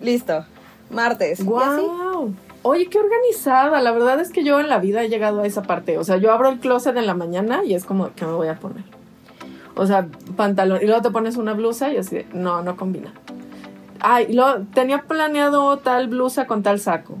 [0.00, 0.44] listo,
[0.90, 1.44] martes.
[1.44, 2.34] ¡Wow!
[2.62, 3.80] Oye, qué organizada.
[3.80, 5.98] La verdad es que yo en la vida he llegado a esa parte.
[5.98, 8.48] O sea, yo abro el closet en la mañana y es como, ¿qué me voy
[8.48, 8.84] a poner?
[9.74, 10.78] O sea, pantalón.
[10.82, 13.12] Y luego te pones una blusa y así, no, no combina.
[14.00, 17.18] Ay, lo, tenía planeado tal blusa con tal saco.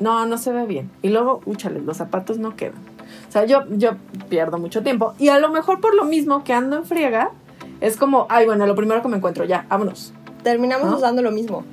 [0.00, 0.90] No, no se ve bien.
[1.02, 2.91] Y luego, úchale, los zapatos no quedan.
[3.32, 3.92] O sea, yo, yo
[4.28, 5.14] pierdo mucho tiempo.
[5.18, 7.30] Y a lo mejor por lo mismo que ando en friega,
[7.80, 10.12] es como, ay, bueno, lo primero que me encuentro, ya, vámonos.
[10.42, 11.64] Terminamos usando lo mismo.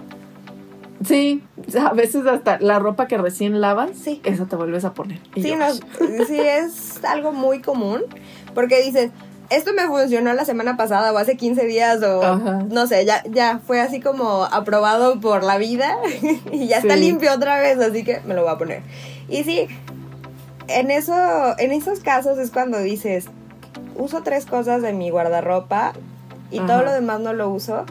[1.05, 1.43] Sí,
[1.77, 4.21] a veces hasta la ropa que recién lavas, sí.
[4.23, 5.19] esa te vuelves a poner.
[5.35, 5.53] Sí,
[6.27, 8.03] sí, es algo muy común.
[8.55, 9.11] Porque dices,
[9.49, 12.37] esto me funcionó la semana pasada o hace 15 días o
[12.69, 15.97] no sé, ya, ya fue así como aprobado por la vida
[16.53, 18.81] y ya está limpio otra vez, así que me lo voy a poner.
[19.27, 19.67] Y sí,
[20.69, 21.13] en eso,
[21.57, 23.27] en esos casos es cuando dices,
[23.95, 25.93] uso tres cosas de mi guardarropa
[26.51, 27.85] y todo lo demás no lo uso.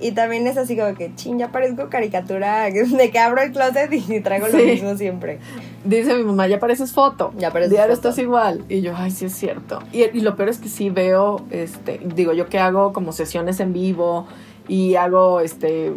[0.00, 3.92] Y también es así como que, ching, ya parezco caricatura de que abro el closet
[3.92, 5.38] y traigo lo mismo siempre.
[5.84, 7.32] Dice mi mamá, ya pareces foto.
[7.38, 8.64] Ya pareces Diario estás igual.
[8.68, 9.80] Y yo, ay, sí es cierto.
[9.92, 13.60] Y, y, lo peor es que sí veo, este, digo, yo que hago como sesiones
[13.60, 14.26] en vivo
[14.66, 15.92] y hago, este,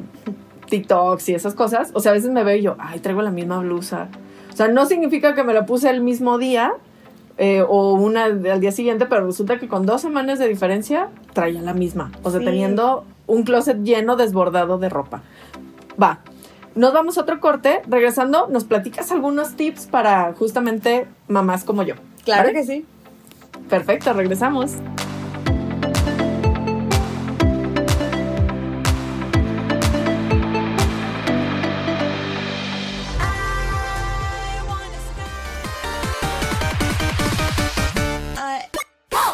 [0.69, 1.89] TikToks y esas cosas.
[1.93, 4.09] O sea, a veces me veo y yo, ay, traigo la misma blusa.
[4.55, 6.75] O sea, no significa que me la puse el mismo día,
[7.37, 11.61] eh, o una al día siguiente, pero resulta que con dos semanas de diferencia traía
[11.61, 12.13] la misma.
[12.23, 15.23] O sea, teniendo un closet lleno, desbordado de ropa.
[16.01, 16.19] Va.
[16.73, 17.81] Nos vamos a otro corte.
[17.85, 21.95] Regresando, nos platicas algunos tips para justamente mamás como yo.
[22.23, 22.85] Claro que sí.
[23.69, 24.71] Perfecto, regresamos.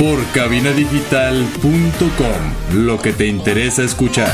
[0.00, 4.32] por cabinadigital.com, lo que te interesa escuchar.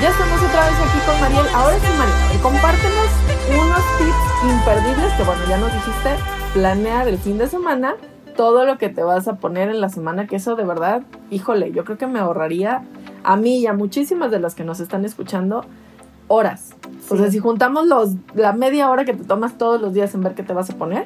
[0.00, 1.44] Ya estamos otra vez aquí con Mariel.
[1.52, 3.08] Ahora sí, Mariel, compártenos
[3.50, 4.14] unos tips
[4.48, 6.10] imperdibles que, bueno, ya nos dijiste,
[6.54, 7.96] planear el fin de semana,
[8.36, 11.72] todo lo que te vas a poner en la semana, que eso de verdad, híjole,
[11.72, 12.84] yo creo que me ahorraría
[13.24, 15.64] a mí y a muchísimas de las que nos están escuchando
[16.28, 16.76] horas.
[17.08, 20.22] O sea, si juntamos los, la media hora que te tomas todos los días en
[20.22, 21.04] ver qué te vas a poner,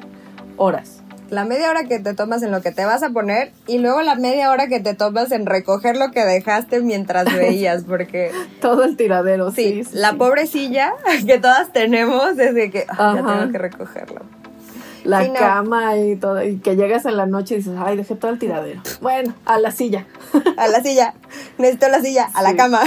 [0.57, 1.01] horas.
[1.29, 4.01] La media hora que te tomas en lo que te vas a poner y luego
[4.01, 8.31] la media hora que te tomas en recoger lo que dejaste mientras veías, porque...
[8.59, 9.83] Todo el tiradero, sí.
[9.93, 10.93] la pobrecilla
[11.25, 14.21] que todas tenemos desde que ya tengo que recogerlo.
[15.03, 18.31] La cama y todo, y que llegas en la noche y dices, ay, dejé todo
[18.31, 18.81] el tiradero.
[19.01, 20.05] Bueno, a la silla.
[20.57, 21.15] a la silla,
[21.57, 22.81] necesito la silla, a la cama.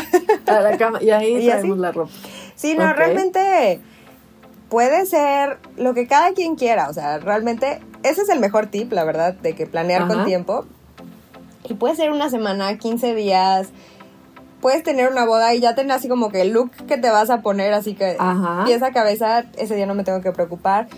[0.47, 2.13] a la cama, y ahí traemos la ropa.
[2.65, 3.79] Sí, no, realmente
[4.71, 6.89] puede ser lo que cada quien quiera.
[6.89, 10.65] O sea, realmente ese es el mejor tip, la verdad, de que planear con tiempo.
[11.69, 13.69] Y puede ser una semana, 15 días.
[14.63, 17.29] Puedes tener una boda y ya tener así como que el look que te vas
[17.29, 18.17] a poner, así que
[18.65, 20.89] pieza cabeza, ese día no me tengo que preocupar.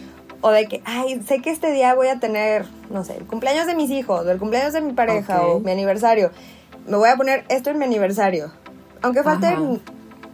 [0.42, 3.66] O de que, ay, sé que este día voy a tener, no sé, el cumpleaños
[3.66, 6.31] de mis hijos, o el cumpleaños de mi pareja, o mi aniversario.
[6.87, 8.52] Me voy a poner esto en mi aniversario.
[9.02, 9.83] Aunque falten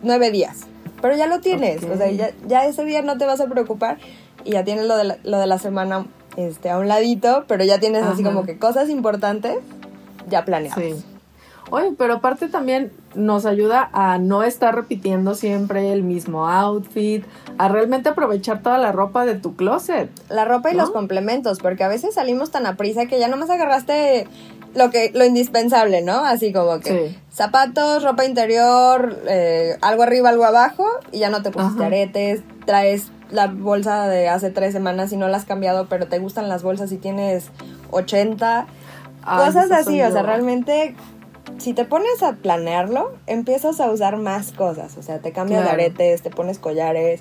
[0.02, 0.66] nueve días
[1.02, 3.98] pero ya lo tienes, o sea, ya, ese día no te vas a preocupar
[4.44, 7.64] y ya tienes lo de la, lo de la semana este, a un ladito, pero
[7.64, 9.58] ya tienes así como que cosas importantes
[10.28, 10.78] ya planeadas.
[10.78, 11.04] Sí.
[11.70, 17.24] Oye, pero aparte también nos ayuda a no estar repitiendo siempre el mismo outfit,
[17.56, 20.10] a realmente aprovechar toda la ropa de tu closet.
[20.28, 23.48] La ropa y los complementos, porque a veces salimos tan a prisa que ya nomás
[23.48, 24.26] agarraste
[24.74, 26.24] lo que lo indispensable, ¿no?
[26.24, 31.50] Así como que zapatos, ropa interior, eh, algo arriba, algo abajo y ya no te
[31.50, 36.06] pusiste aretes, traes la bolsa de hace tres semanas y no la has cambiado, pero
[36.06, 37.46] te gustan las bolsas y tienes
[37.90, 38.66] 80.
[39.24, 40.94] cosas así, o sea, realmente
[41.58, 45.70] si te pones a planearlo, empiezas a usar más cosas, o sea, te cambias de
[45.70, 47.20] aretes, te pones collares,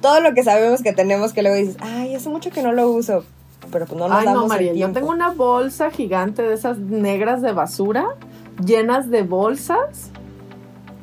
[0.00, 2.88] todo lo que sabemos que tenemos que luego dices, ay, hace mucho que no lo
[2.90, 3.24] uso,
[3.70, 7.42] pero pues no nos Ay, no, María, yo tengo una bolsa gigante de esas negras
[7.42, 8.06] de basura,
[8.64, 10.10] llenas de bolsas,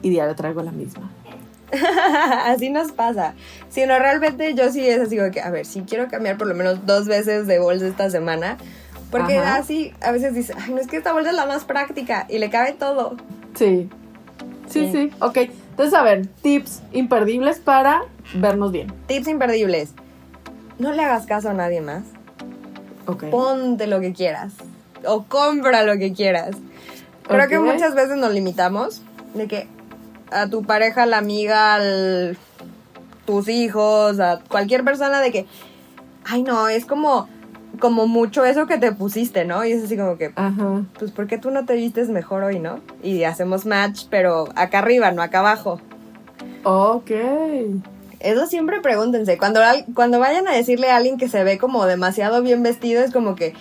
[0.02, 1.12] y diario traigo la misma.
[2.46, 3.34] así nos pasa.
[3.70, 6.56] Si no, realmente yo sí es así que, a ver, si quiero cambiar por lo
[6.56, 8.58] menos dos veces de bolsa esta semana,
[9.12, 12.26] porque así a veces dice, ay, no es que esta bolsa es la más práctica
[12.30, 13.16] y le cabe todo.
[13.56, 13.90] Sí.
[14.68, 15.12] Sí, sí, sí.
[15.22, 15.38] Ok.
[15.38, 18.92] Entonces, a ver, tips imperdibles para vernos bien.
[19.08, 19.94] Tips imperdibles.
[20.80, 22.04] No le hagas caso a nadie más.
[23.06, 24.54] Ponte lo que quieras.
[25.08, 26.56] O compra lo que quieras.
[27.28, 29.02] Creo que muchas veces nos limitamos
[29.34, 29.68] de que
[30.32, 32.38] a tu pareja, la amiga, al,
[33.26, 35.46] tus hijos, a cualquier persona de que,
[36.26, 37.28] ay no, es como,
[37.80, 39.66] como mucho eso que te pusiste, ¿no?
[39.66, 40.32] Y es así como que,
[40.98, 42.80] pues ¿por qué tú no te vistes mejor hoy, no?
[43.02, 45.80] Y hacemos match, pero acá arriba, no acá abajo.
[46.64, 47.12] Ok.
[48.26, 49.38] Eso siempre pregúntense.
[49.38, 49.62] Cuando,
[49.94, 53.36] cuando vayan a decirle a alguien que se ve como demasiado bien vestido, es como
[53.36, 53.54] que,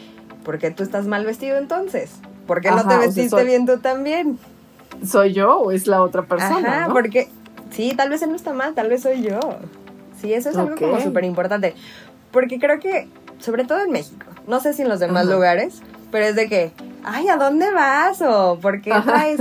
[0.43, 2.13] ¿por qué tú estás mal vestido entonces?
[2.47, 4.39] ¿Por qué no te vestiste bien tú también?
[5.07, 6.85] ¿Soy yo o es la otra persona?
[6.85, 7.29] Ajá, porque
[7.73, 9.39] sí, tal vez él no está mal, tal vez soy yo.
[10.19, 11.75] Sí, eso es algo como súper importante.
[12.33, 13.07] Porque creo que,
[13.41, 16.73] sobre todo en México, No sé si en los demás lugares, pero es de que,
[17.03, 18.23] ay, ¿a dónde vas?
[18.23, 19.41] O ¿por qué traes?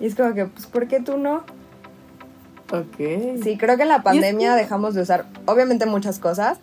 [0.00, 1.44] Y es como que, pues, ¿por qué tú no?
[2.72, 3.42] Ok.
[3.42, 6.58] Sí, creo que en la pandemia dejamos de usar, obviamente, muchas cosas.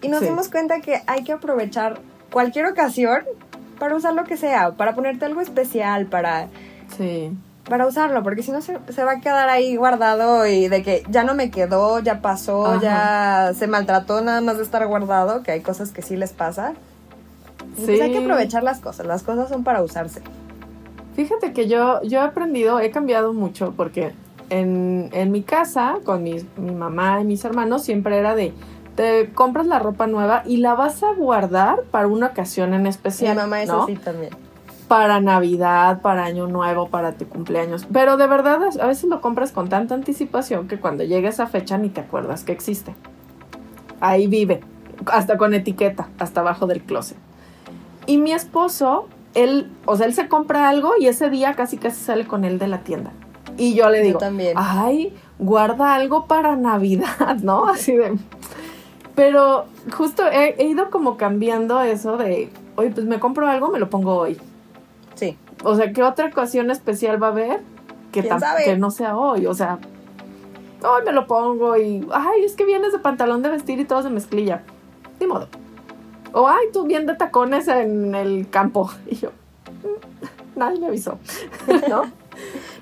[0.00, 3.20] Y nos dimos cuenta que hay que aprovechar cualquier ocasión
[3.78, 6.48] para usar lo que sea, para ponerte algo especial, para...
[6.96, 7.36] Sí.
[7.68, 11.22] Para usarlo, porque si no se, va a quedar ahí guardado y de que ya
[11.22, 15.60] no me quedó, ya pasó, ya se maltrató nada más de estar guardado, que hay
[15.60, 16.72] cosas que sí les pasa.
[17.76, 17.84] Sí.
[17.86, 20.22] Pues hay que aprovechar las cosas, las cosas son para usarse.
[21.14, 24.12] Fíjate que yo, yo he aprendido, he cambiado mucho porque
[24.52, 28.52] en, en mi casa, con mi, mi mamá y mis hermanos, siempre era de,
[28.96, 33.34] te compras la ropa nueva y la vas a guardar para una ocasión en especial.
[33.34, 34.30] Mi mamá es así también.
[34.88, 37.86] Para Navidad, para Año Nuevo, para tu cumpleaños.
[37.90, 41.78] Pero de verdad, a veces lo compras con tanta anticipación que cuando llega esa fecha
[41.78, 42.94] ni te acuerdas que existe.
[44.00, 44.60] Ahí vive,
[45.06, 47.16] hasta con etiqueta, hasta abajo del closet.
[48.04, 52.04] Y mi esposo, él, o sea, él se compra algo y ese día casi casi
[52.04, 53.12] sale con él de la tienda.
[53.56, 54.54] Y yo le digo, también.
[54.56, 57.66] ay, guarda algo para Navidad, ¿no?
[57.66, 58.16] Así de...
[59.14, 63.90] Pero justo he, ido como cambiando eso de, oye, pues me compro algo, me lo
[63.90, 64.38] pongo hoy.
[65.14, 65.36] Sí.
[65.64, 67.60] O sea, ¿qué otra ocasión especial va a haber
[68.10, 68.26] que,
[68.64, 69.46] que no sea hoy?
[69.46, 69.78] O sea,
[70.82, 74.02] hoy me lo pongo y, ay, es que vienes de pantalón de vestir y todo
[74.02, 74.62] de mezclilla.
[75.20, 75.48] Ni modo.
[76.32, 78.90] O, ay, tú bien de tacones en el campo.
[79.06, 81.18] Y yo, mm, nadie me avisó,
[81.88, 82.21] ¿no?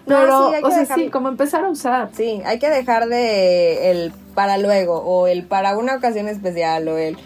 [0.07, 2.11] Pero, o sea, sí, como empezar a usar.
[2.13, 6.99] Sí, hay que dejar de el para luego o el para una ocasión especial o
[6.99, 7.17] el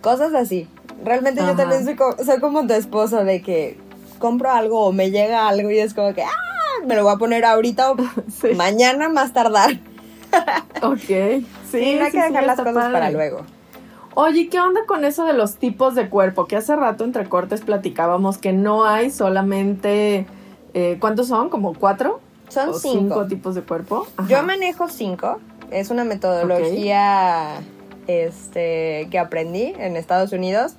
[0.00, 0.68] cosas así.
[1.04, 3.78] Realmente yo también soy como, soy como tu esposo de que
[4.18, 7.16] compro algo o me llega algo y es como que, ah, me lo voy a
[7.16, 7.96] poner ahorita o
[8.56, 9.78] mañana más tardar.
[10.82, 11.44] ok, sí.
[11.70, 13.42] sí hay que dejar las cosas para luego.
[14.14, 16.46] Oye, ¿qué onda con eso de los tipos de cuerpo?
[16.46, 20.26] Que hace rato entre cortes platicábamos que no hay solamente
[20.78, 21.48] eh, ¿Cuántos son?
[21.48, 22.20] ¿Como cuatro?
[22.48, 23.26] Son cinco.
[23.26, 24.06] tipos de cuerpo.
[24.28, 25.40] Yo manejo cinco.
[25.72, 27.56] Es una metodología
[28.06, 30.74] este, que aprendí en Estados Unidos.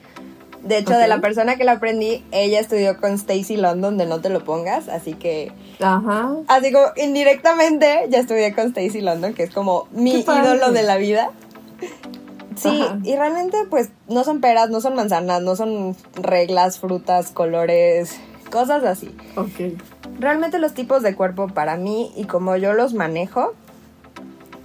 [0.64, 4.22] De hecho, de la persona que la aprendí, ella estudió con Stacy London de No
[4.22, 5.52] Te Lo Pongas, así que...
[5.82, 6.32] Ajá.
[6.48, 10.98] Así como indirectamente ya estudié con Stacy London, que es como mi ídolo de la
[10.98, 11.32] vida.
[12.56, 18.20] Sí, y realmente pues no son peras, no son manzanas, no son reglas, frutas, colores,
[18.50, 19.16] cosas así.
[19.36, 19.78] Ok.
[20.20, 23.54] Realmente los tipos de cuerpo para mí y como yo los manejo,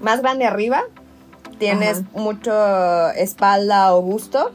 [0.00, 0.82] más grande arriba,
[1.58, 4.50] tienes mucho espalda o busto.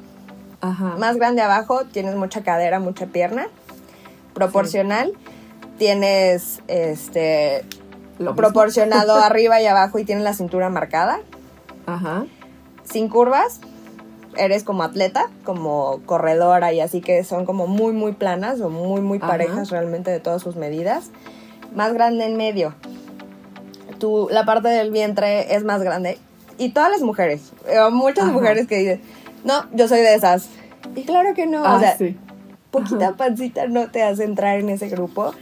[0.61, 0.95] Ajá.
[0.97, 3.47] Más grande abajo, tienes mucha cadera, mucha pierna.
[4.33, 5.13] Proporcional,
[5.77, 7.65] tienes este
[8.35, 11.19] proporcionado arriba y abajo y tienes la cintura marcada.
[11.85, 12.25] Ajá.
[12.83, 13.61] Sin curvas,
[14.39, 19.01] eres como atleta, como corredora y así que son como muy, muy planas o muy,
[19.01, 21.11] muy parejas realmente de todas sus medidas.
[21.75, 22.73] Más grande en medio.
[23.99, 26.17] Tu, la parte del vientre es más grande.
[26.57, 27.53] Y todas las mujeres,
[27.91, 29.01] muchas mujeres que dicen,
[29.43, 30.49] no, yo soy de esas.
[30.95, 31.97] Y claro que no, o ah, sea,
[32.71, 35.33] poquita pancita no te hace entrar en ese grupo.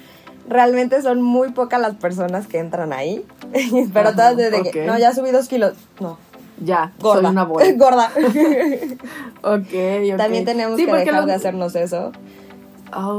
[0.48, 3.26] Realmente son muy pocas las personas que entran ahí.
[3.94, 5.74] Pero todas desde que, no, ya subí dos kilos.
[6.00, 6.18] No,
[6.60, 7.22] ya, gorda.
[7.22, 7.72] soy una bola.
[7.78, 8.12] gorda.
[9.44, 12.12] ok, También tenemos que dejar de hacernos eso.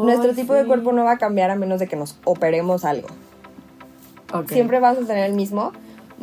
[0.05, 3.09] Nuestro tipo de cuerpo no va a cambiar a menos de que nos operemos algo.
[4.49, 5.73] Siempre vas a tener el mismo,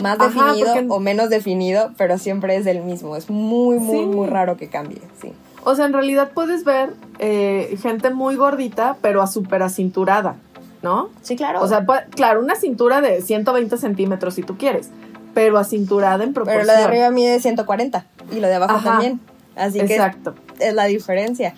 [0.01, 3.15] más definido o menos definido, pero siempre es el mismo.
[3.15, 5.33] Es muy, muy, muy raro que cambie, sí.
[5.63, 10.35] O sea, en realidad puedes ver eh, gente muy gordita, pero a súper acinturada,
[10.83, 11.09] ¿no?
[11.21, 11.61] Sí, claro.
[11.61, 14.91] O sea, claro, una cintura de 120 centímetros si tú quieres
[15.35, 16.65] pero acinturada en proporción.
[16.65, 19.19] Pero lo de arriba mide 140 y lo de abajo también.
[19.55, 20.33] Así Exacto.
[20.57, 21.53] que es, la diferencia.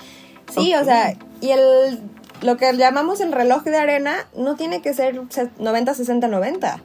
[0.54, 2.02] Sí, o sea, y el
[2.42, 5.20] lo que llamamos el reloj de arena no tiene que ser
[5.58, 6.82] 90, 60, 90.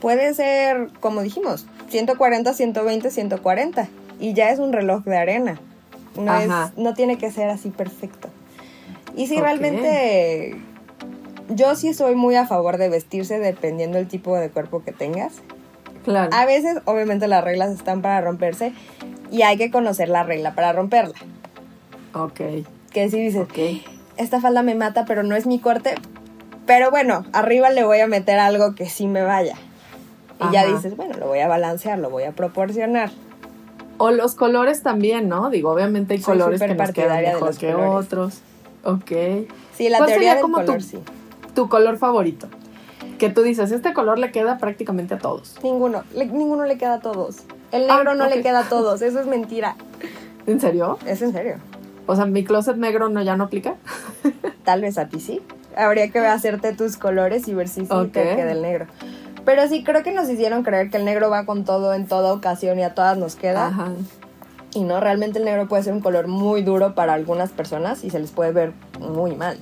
[0.00, 3.88] Puede ser, como dijimos, 140, 120, 140.
[4.20, 5.60] Y ya es un reloj de arena.
[6.16, 8.28] No, es, no tiene que ser así perfecto.
[9.16, 10.56] Y si realmente
[11.48, 15.34] yo sí soy muy a favor de vestirse dependiendo del tipo de cuerpo que tengas.
[16.14, 18.72] A veces, obviamente, las reglas están para romperse
[19.30, 21.14] y hay que conocer la regla para romperla.
[22.14, 22.40] Ok.
[22.92, 23.46] Que si dices,
[24.16, 25.94] esta falda me mata, pero no es mi corte.
[26.66, 29.56] Pero bueno, arriba le voy a meter algo que sí me vaya.
[30.40, 33.10] Y ya dices, bueno, lo voy a balancear, lo voy a proporcionar.
[33.98, 35.48] O los colores también, ¿no?
[35.48, 38.40] Digo, obviamente hay colores que nos quedan mejor que otros.
[38.84, 39.10] Ok.
[39.74, 40.98] Sí, la teoría del color, sí.
[41.54, 42.48] Tu color favorito
[43.16, 45.56] que tú dices, este color le queda prácticamente a todos.
[45.62, 47.38] Ninguno, ninguno le queda a todos.
[47.72, 49.76] El negro ah, no le queda a todos, eso es mentira.
[50.46, 50.98] ¿En serio?
[51.06, 51.56] Es en serio.
[52.06, 53.74] O sea, mi closet negro no ya no aplica.
[54.64, 55.42] Tal vez a ti sí.
[55.76, 58.86] Habría que hacerte tus colores y ver si sí te queda el negro.
[59.44, 62.32] Pero sí creo que nos hicieron creer que el negro va con todo en toda
[62.32, 63.68] ocasión y a todas nos queda.
[63.68, 63.90] Ajá.
[64.72, 68.10] Y no, realmente el negro puede ser un color muy duro para algunas personas y
[68.10, 69.58] se les puede ver muy mal.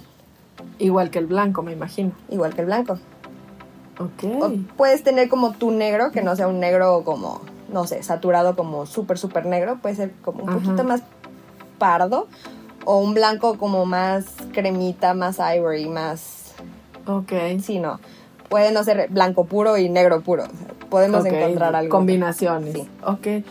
[0.78, 2.12] Igual que el blanco, me imagino.
[2.28, 2.98] Igual que el blanco.
[3.99, 4.24] Ok.
[4.40, 7.40] O puedes tener como tu negro, que no sea un negro como,
[7.72, 9.78] no sé, saturado como súper, súper negro.
[9.80, 11.03] Puede ser como un poquito más
[11.78, 12.26] pardo.
[12.84, 16.55] O un blanco como más cremita, más ivory, más...
[17.07, 17.32] Ok.
[17.62, 17.99] Sí, no.
[18.49, 20.45] Puede no ser blanco puro y negro puro.
[20.90, 21.90] podemos encontrar algo.
[21.90, 22.74] Combinaciones.
[22.74, 22.88] Sí.
[23.05, 23.45] Ok.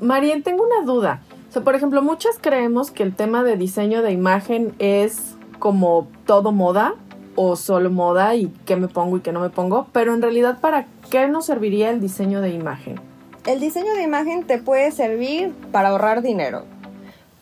[0.00, 1.22] Marien, tengo una duda.
[1.48, 6.08] O sea, por ejemplo, muchas creemos que el tema de diseño de imagen es como
[6.26, 6.94] todo moda
[7.36, 10.60] o solo moda y qué me pongo y qué no me pongo, pero en realidad
[10.60, 13.00] ¿para qué nos serviría el diseño de imagen?
[13.46, 16.64] El diseño de imagen te puede servir para ahorrar dinero,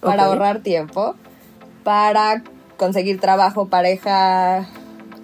[0.00, 1.14] para ahorrar tiempo,
[1.84, 2.42] para
[2.76, 4.66] conseguir trabajo, pareja,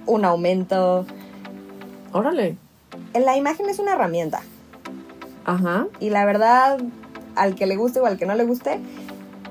[0.07, 1.05] un aumento.
[2.13, 2.57] Órale.
[3.15, 4.41] La imagen es una herramienta.
[5.45, 5.87] Ajá.
[5.99, 6.79] Y la verdad,
[7.35, 8.79] al que le guste o al que no le guste,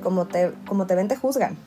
[0.01, 1.57] como te, como te ven, te juzgan.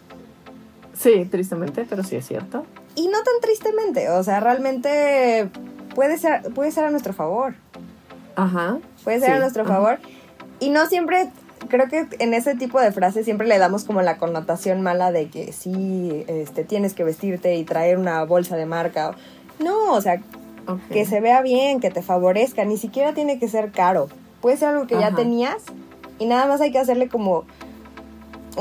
[0.95, 2.65] Sí, tristemente, pero sí es cierto.
[3.01, 5.49] Y no tan tristemente, o sea, realmente
[5.95, 7.55] puede ser, puede ser a nuestro favor.
[8.37, 8.77] Ajá.
[9.05, 9.99] Puede ser a nuestro favor.
[10.59, 11.31] Y no siempre,
[11.69, 15.31] creo que en ese tipo de frases siempre le damos como la connotación mala de
[15.31, 19.13] que sí, este, tienes que vestirte y traer una bolsa de marca.
[19.59, 20.21] No, o sea,
[20.93, 24.09] que se vea bien, que te favorezca, ni siquiera tiene que ser caro.
[24.43, 25.63] Puede ser algo que ya tenías
[26.19, 27.47] y nada más hay que hacerle como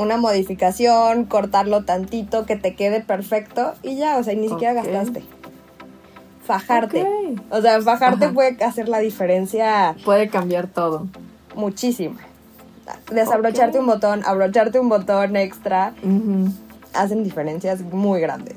[0.00, 5.22] una modificación, cortarlo tantito, que te quede perfecto y ya, o sea, ni siquiera gastaste.
[6.44, 7.06] Fajarte.
[7.50, 9.94] O sea, fajarte puede hacer la diferencia.
[10.04, 11.06] Puede cambiar todo.
[11.54, 12.16] Muchísimo.
[13.12, 15.92] Desabrocharte un botón, abrocharte un botón extra,
[16.94, 18.56] hacen diferencias muy grandes.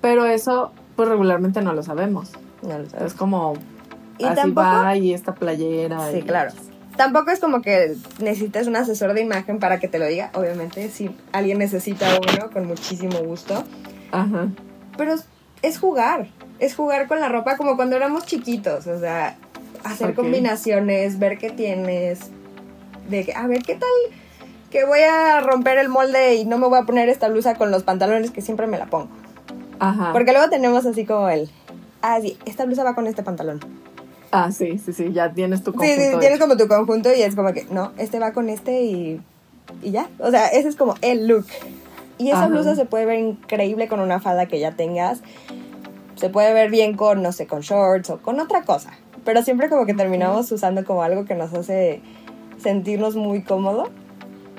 [0.00, 2.30] Pero eso, pues regularmente no lo sabemos.
[2.62, 3.12] No lo sabemos.
[3.12, 3.54] Es como,
[4.18, 6.10] ¿Y así va y esta playera.
[6.10, 6.52] Sí, claro.
[6.96, 10.30] Tampoco es como que necesites un asesor de imagen para que te lo diga.
[10.34, 13.64] Obviamente, si alguien necesita uno, con muchísimo gusto.
[14.12, 14.48] Ajá.
[14.96, 15.14] Pero
[15.62, 16.28] es jugar.
[16.60, 18.86] Es jugar con la ropa como cuando éramos chiquitos.
[18.86, 19.36] O sea,
[19.82, 22.20] hacer combinaciones, ver qué tienes.
[23.08, 23.88] De a ver qué tal
[24.74, 27.70] que voy a romper el molde y no me voy a poner esta blusa con
[27.70, 29.08] los pantalones que siempre me la pongo.
[29.78, 30.12] Ajá.
[30.12, 31.48] Porque luego tenemos así como el.
[32.02, 33.60] Ah, sí, esta blusa va con este pantalón.
[34.36, 35.94] Ah, sí, sí, sí, ya tienes tu conjunto.
[35.94, 38.82] Sí, sí, tienes como tu conjunto y es como que, no, este va con este
[38.82, 39.20] y,
[39.80, 40.08] y ya.
[40.18, 41.46] O sea, ese es como el look.
[42.18, 45.20] Y esa blusa se puede ver increíble con una falda que ya tengas.
[46.16, 48.90] Se puede ver bien con, no sé, con shorts o con otra cosa.
[49.24, 52.00] Pero siempre como que terminamos usando como algo que nos hace
[52.60, 53.90] sentirnos muy cómodo.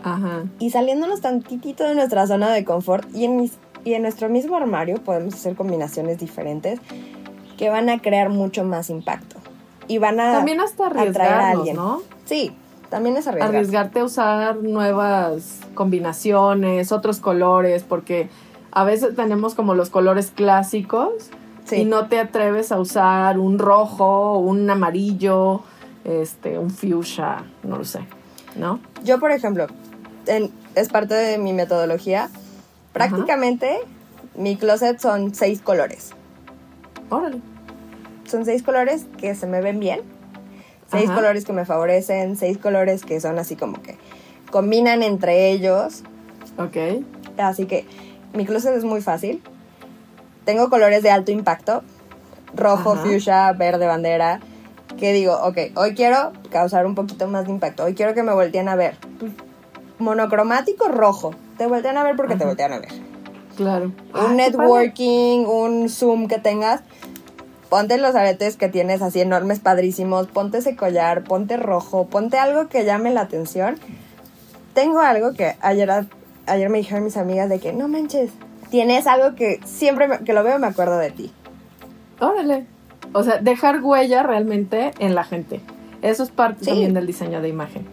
[0.03, 0.45] Ajá.
[0.57, 3.51] Y saliéndonos tantitito de nuestra zona de confort y en,
[3.84, 6.80] y en nuestro mismo armario podemos hacer combinaciones diferentes
[7.57, 9.35] que van a crear mucho más impacto
[9.88, 11.76] y van a también hasta atraer a alguien.
[11.76, 12.02] ¿no?
[12.26, 12.56] Sí,
[12.90, 13.50] también es arriesgar.
[13.50, 18.30] Arriesgarte a usar nuevas combinaciones, otros colores, porque
[18.72, 21.30] a veces tenemos como los colores clásicos
[21.72, 25.62] y no te atreves a usar un rojo, un amarillo,
[26.04, 28.02] este, un fuchsia, no lo sé,
[28.56, 28.80] ¿no?
[29.04, 29.68] Yo, por ejemplo,
[30.76, 32.30] es parte de mi metodología.
[32.94, 33.80] Prácticamente
[34.36, 36.12] mi closet son seis colores.
[37.10, 37.55] Órale
[38.26, 40.01] son seis colores que se me ven bien,
[40.91, 43.97] seis colores que me favorecen, seis colores que son así como que
[44.51, 46.03] combinan entre ellos.
[46.57, 47.03] Ok.
[47.38, 47.86] Así que
[48.34, 49.41] mi closet es muy fácil.
[50.45, 51.84] Tengo colores de alto impacto,
[52.53, 54.39] rojo, fuchsia, verde, bandera.
[54.97, 57.84] Que digo, ok, hoy quiero causar un poquito más de impacto.
[57.84, 58.95] Hoy quiero que me volteen a ver.
[59.99, 61.32] Monocromático rojo.
[61.57, 62.89] Te voltean a ver porque te voltean a ver.
[63.57, 63.91] Claro.
[64.13, 66.82] Un networking, un Zoom que tengas
[67.76, 72.69] ponte los aretes que tienes así enormes, padrísimos, ponte ese collar, ponte rojo, ponte algo
[72.69, 73.76] que llame la atención.
[74.73, 75.91] Tengo algo que ayer,
[76.45, 78.32] ayer me dijeron mis amigas de que, no manches,
[78.69, 81.34] tienes algo que siempre que lo veo me acuerdo de ti.
[82.21, 82.65] Órale.
[83.11, 85.59] O sea, dejar huella realmente en la gente.
[86.01, 87.86] Eso es parte también del diseño de imagen.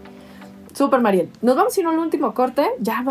[0.75, 1.29] Super Mariel.
[1.41, 2.65] Nos vamos a ir al último corte.
[2.79, 3.05] Ya,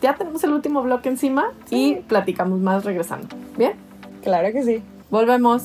[0.00, 3.36] ya tenemos el último bloque encima y platicamos más regresando.
[3.58, 3.74] ¿Bien?
[4.22, 4.82] Claro que sí.
[5.10, 5.64] Volvemos.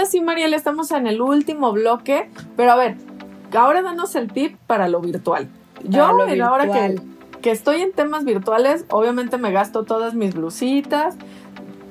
[0.00, 2.96] Ahora sí, Mariel, estamos en el último bloque, pero a ver,
[3.54, 5.48] ahora danos el tip para lo virtual.
[5.84, 7.08] Yo, lo en ahora que, virtual.
[7.42, 11.16] que estoy en temas virtuales, obviamente me gasto todas mis blusitas,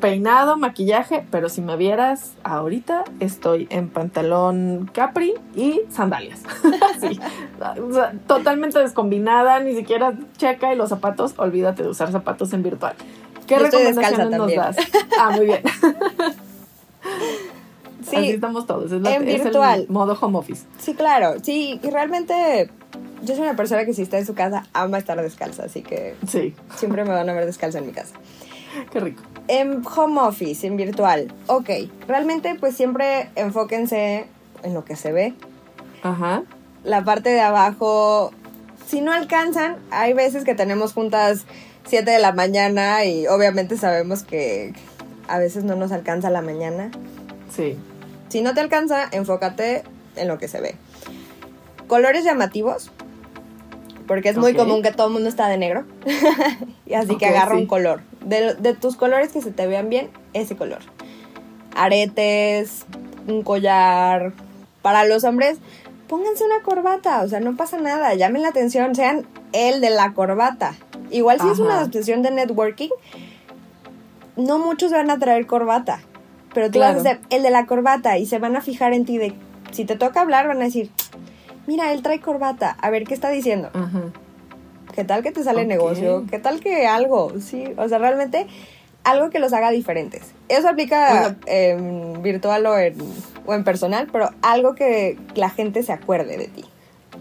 [0.01, 6.41] peinado, maquillaje, pero si me vieras ahorita, estoy en pantalón capri y sandalias.
[7.59, 12.63] O sea, totalmente descombinada, ni siquiera checa y los zapatos, olvídate de usar zapatos en
[12.63, 12.95] virtual.
[13.45, 14.77] ¿Qué Yo recomendaciones nos das?
[15.19, 15.61] Ah, muy bien.
[18.07, 18.91] Sí, Así estamos todos.
[18.91, 19.85] Es, la- en es el virtual.
[19.89, 20.63] modo home office.
[20.79, 21.35] Sí, claro.
[21.41, 22.69] Sí, y realmente
[23.23, 26.15] yo soy una persona que si está en su casa ama estar descalza, así que
[26.27, 28.13] Sí, siempre me van a ver descalza en mi casa.
[28.91, 29.21] qué rico.
[29.47, 31.69] En home office, en virtual, ok.
[32.07, 34.27] Realmente pues siempre enfóquense
[34.63, 35.33] en lo que se ve.
[36.03, 36.43] Ajá.
[36.83, 38.31] La parte de abajo,
[38.87, 41.45] si no alcanzan, hay veces que tenemos juntas
[41.87, 44.73] 7 de la mañana y obviamente sabemos que
[45.27, 46.91] a veces no nos alcanza la mañana.
[47.49, 47.77] Sí.
[48.29, 49.83] Si no te alcanza, enfócate
[50.15, 50.75] en lo que se ve.
[51.87, 52.91] Colores llamativos,
[54.07, 55.85] porque es muy común que todo el mundo está de negro.
[56.85, 57.61] y así que agarra sí.
[57.61, 58.01] un color.
[58.25, 60.79] De, de tus colores que se te vean bien, ese color.
[61.75, 62.85] Aretes,
[63.27, 64.33] un collar.
[64.81, 65.57] Para los hombres,
[66.07, 67.21] pónganse una corbata.
[67.21, 68.13] O sea, no pasa nada.
[68.15, 68.95] Llamen la atención.
[68.95, 70.75] Sean el de la corbata.
[71.11, 72.89] Igual si es una sesión de networking,
[74.35, 76.01] no muchos van a traer corbata.
[76.53, 76.97] Pero tú Claro.
[76.97, 79.33] vas a ser el de la corbata y se van a fijar en ti de
[79.71, 80.89] si te toca hablar van a decir,
[81.67, 83.69] mira, él trae corbata, a ver qué está diciendo.
[83.73, 84.01] Ajá.
[84.95, 86.25] ¿Qué tal que te sale negocio?
[86.29, 87.33] ¿Qué tal que algo?
[87.39, 88.47] Sí, o sea, realmente
[89.03, 90.23] algo que los haga diferentes.
[90.49, 92.95] Eso aplica en virtual o en,
[93.45, 96.65] o en personal, pero algo que la gente se acuerde de ti.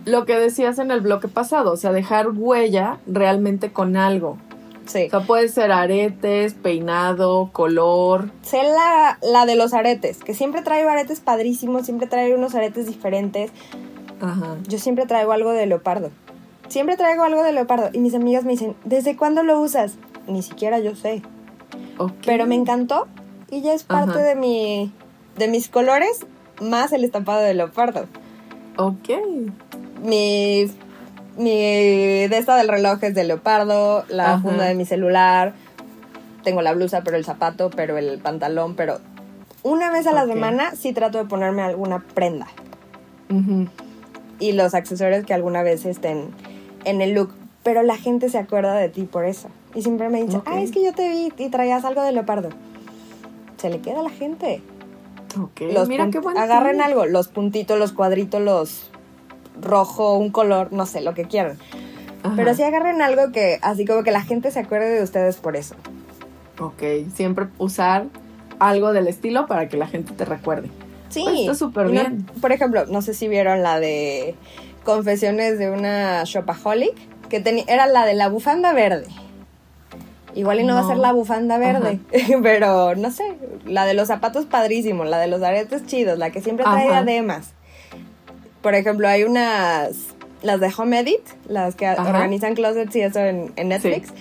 [0.06, 4.38] Lo que decías en el bloque pasado, o sea, dejar huella realmente con algo.
[4.88, 5.04] Sí.
[5.06, 8.32] O sea, puede ser aretes, peinado, color.
[8.42, 12.86] Sé la, la de los aretes, que siempre traigo aretes padrísimos, siempre traigo unos aretes
[12.86, 13.52] diferentes.
[14.20, 14.56] Ajá.
[14.66, 16.10] Yo siempre traigo algo de leopardo.
[16.68, 17.90] Siempre traigo algo de leopardo.
[17.92, 19.96] Y mis amigas me dicen, ¿desde cuándo lo usas?
[20.26, 21.22] Ni siquiera yo sé.
[21.98, 22.12] Ok.
[22.24, 23.06] Pero me encantó
[23.50, 24.22] y ya es parte Ajá.
[24.22, 24.92] de mi
[25.36, 26.26] de mis colores
[26.60, 28.06] más el estampado de leopardo.
[28.76, 29.10] Ok.
[30.02, 30.70] Mi
[31.38, 31.52] mi
[32.28, 34.42] de esta del reloj es de leopardo, la Ajá.
[34.42, 35.54] funda de mi celular,
[36.44, 38.98] tengo la blusa, pero el zapato, pero el pantalón, pero
[39.62, 40.32] una vez a la Ok.
[40.32, 42.46] semana sí trato de ponerme alguna prenda
[43.30, 43.68] Ujú.
[44.38, 46.30] y los accesorios que alguna vez estén
[46.84, 47.32] en el look,
[47.62, 49.48] pero la gente se acuerda de ti por eso.
[49.74, 50.48] Y siempre me dicen, Ok.
[50.48, 52.48] "Ay, es que yo te vi y traías algo de leopardo."
[53.58, 54.62] Se le queda a la gente.
[55.38, 55.60] Ok.
[55.72, 58.90] Los Mira qué buen agarren algo, los puntitos, los cuadritos, los
[59.60, 61.58] rojo, un color, no sé, lo que quieran.
[62.22, 62.34] Ajá.
[62.36, 65.56] Pero sí agarren algo que, así como que la gente se acuerde de ustedes por
[65.56, 65.74] eso.
[66.60, 66.82] Ok.
[67.14, 68.06] Siempre usar
[68.58, 70.68] algo del estilo para que la gente te recuerde.
[71.10, 71.22] Sí.
[71.24, 72.26] Pues está súper no- bien.
[72.40, 74.34] por ejemplo, no sé si vieron la de
[74.84, 76.94] Confesiones de una Shopaholic,
[77.28, 79.06] que era la de la bufanda verde.
[80.34, 81.98] Igual y no, va a ser la bufanda verde,
[82.42, 83.24] pero no sé,
[83.64, 87.02] la de los zapatos padrísimo, la de los aretes chidos, la que siempre trae Ajá.
[87.02, 87.54] diademas.
[88.62, 89.90] Por ejemplo, hay unas,
[90.42, 92.02] las de Home Edit, las que Ajá.
[92.02, 94.12] organizan closets y eso en, en Netflix.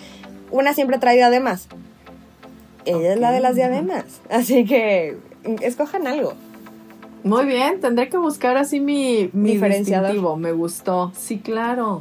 [0.52, 1.68] Una siempre trae diademas.
[2.86, 4.06] Ella es la de las diademas.
[4.30, 5.18] Así que
[5.62, 6.34] escojan algo.
[7.24, 10.38] Muy bien, tendré que buscar así mi, mi distintivo.
[10.38, 11.12] Me gustó.
[11.16, 12.00] Sí, claro.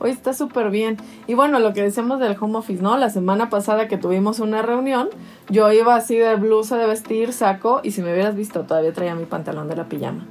[0.00, 0.98] Hoy está súper bien.
[1.26, 2.96] Y bueno, lo que decíamos del home office, ¿no?
[2.98, 5.08] La semana pasada que tuvimos una reunión,
[5.48, 9.14] yo iba así de blusa de vestir, saco, y si me hubieras visto, todavía traía
[9.14, 10.26] mi pantalón de la pijama.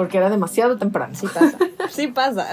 [0.00, 1.14] Porque era demasiado temprano.
[1.14, 1.58] Sí pasa.
[1.90, 2.46] sí pasa.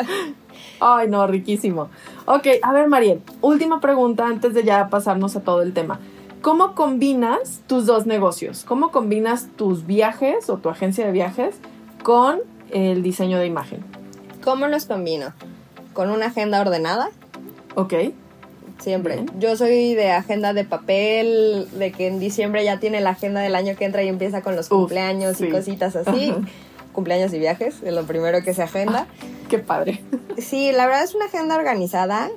[0.82, 1.88] Ay, no, riquísimo.
[2.26, 5.98] Ok, a ver, Mariel, última pregunta antes de ya pasarnos a todo el tema.
[6.42, 8.66] ¿Cómo combinas tus dos negocios?
[8.68, 11.56] ¿Cómo combinas tus viajes o tu agencia de viajes
[12.04, 12.40] con
[12.72, 13.82] el diseño de imagen?
[14.44, 15.32] ¿Cómo los combino?
[15.94, 17.12] Con una agenda ordenada,
[17.76, 17.94] Ok,
[18.80, 19.14] siempre.
[19.14, 19.32] Bien.
[19.40, 23.56] Yo soy de agenda de papel, de que en diciembre ya tiene la agenda del
[23.56, 25.46] año que entra y empieza con los Uf, cumpleaños sí.
[25.46, 26.32] y cositas así.
[26.32, 26.42] Ajá.
[26.98, 29.06] Cumpleaños y viajes, es lo primero que se agenda.
[29.50, 30.04] qué padre.
[30.40, 32.32] Sí, la verdad es una agenda organizada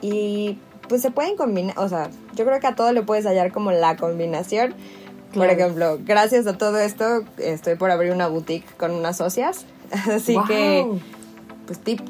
[0.00, 3.50] y pues se pueden combinar, o sea, yo creo que a todo le puedes hallar
[3.50, 4.76] como la combinación.
[5.34, 9.66] Por ejemplo, gracias a todo esto, estoy por abrir una boutique con unas socias.
[10.08, 10.86] Así que,
[11.66, 12.00] pues, tip,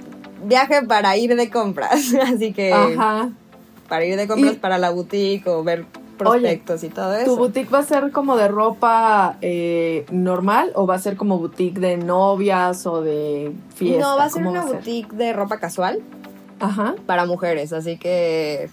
[0.45, 2.13] viaje para ir de compras.
[2.23, 2.75] Así que,
[3.89, 5.87] para ir de compras para la boutique o ver
[6.17, 7.25] prospectos y todo eso.
[7.25, 11.39] ¿Tu boutique va a ser como de ropa eh, normal o va a ser como
[11.39, 14.03] boutique de novias o de fiesta?
[14.03, 16.01] No, va a ser una boutique de ropa casual.
[16.61, 16.95] Ajá.
[17.07, 18.71] Para mujeres, así que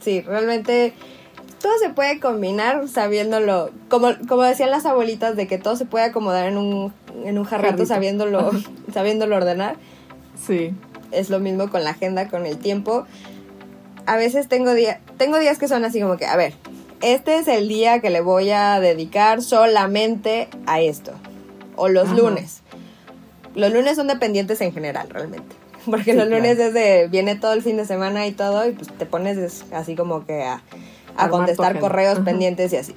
[0.00, 0.94] sí, realmente
[1.60, 6.06] todo se puede combinar sabiéndolo, como, como decían las abuelitas, de que todo se puede
[6.06, 6.92] acomodar en un,
[7.24, 8.50] en un jarrito, sabiéndolo,
[8.92, 9.76] sabiéndolo ordenar.
[10.40, 10.72] Sí.
[11.10, 13.06] Es lo mismo con la agenda, con el tiempo.
[14.08, 16.54] A veces tengo, día, tengo días que son así como que, a ver,
[17.02, 21.12] este es el día que le voy a dedicar solamente a esto.
[21.76, 22.62] O los lunes.
[23.54, 25.54] Los lunes son dependientes en general, realmente.
[25.86, 28.88] Porque los lunes es de, viene todo el fin de semana y todo, y pues
[28.88, 30.62] te pones así como que a
[31.18, 32.94] a contestar correos pendientes y así.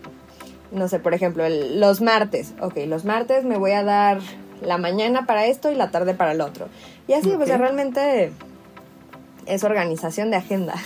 [0.72, 2.54] No sé, por ejemplo, los martes.
[2.62, 4.20] Ok, los martes me voy a dar
[4.62, 6.68] la mañana para esto y la tarde para el otro.
[7.08, 8.32] Y así, pues realmente
[9.48, 10.76] es organización de agenda.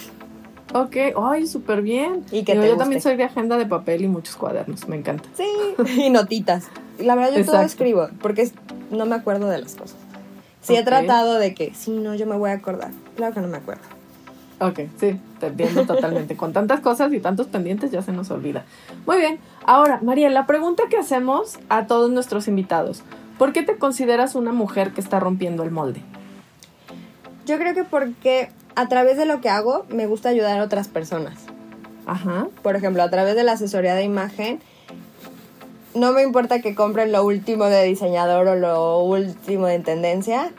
[0.76, 2.26] Ok, ay, súper bien.
[2.34, 5.23] Y que yo también soy de agenda de papel y muchos cuadernos, me encanta.
[5.34, 5.47] Sí,
[5.95, 6.67] y notitas.
[6.99, 8.51] La verdad, yo todo escribo, porque
[8.91, 9.95] no me acuerdo de las cosas.
[10.59, 12.91] Sí he tratado de que, sí, no, yo me voy a acordar.
[13.15, 13.84] Claro que no me acuerdo.
[14.59, 16.36] Ok, sí, te entiendo totalmente.
[16.36, 18.65] Con tantas cosas y tantos pendientes ya se nos olvida.
[19.05, 19.39] Muy bien.
[19.65, 23.01] Ahora, María, la pregunta que hacemos a todos nuestros invitados.
[23.38, 26.01] ¿Por qué te consideras una mujer que está rompiendo el molde?
[27.45, 30.88] Yo creo que porque a través de lo que hago me gusta ayudar a otras
[30.88, 31.38] personas.
[32.05, 32.47] Ajá.
[32.61, 34.59] Por ejemplo, a través de la asesoría de imagen,
[35.95, 40.51] no me importa que compren lo último de diseñador o lo último de tendencia.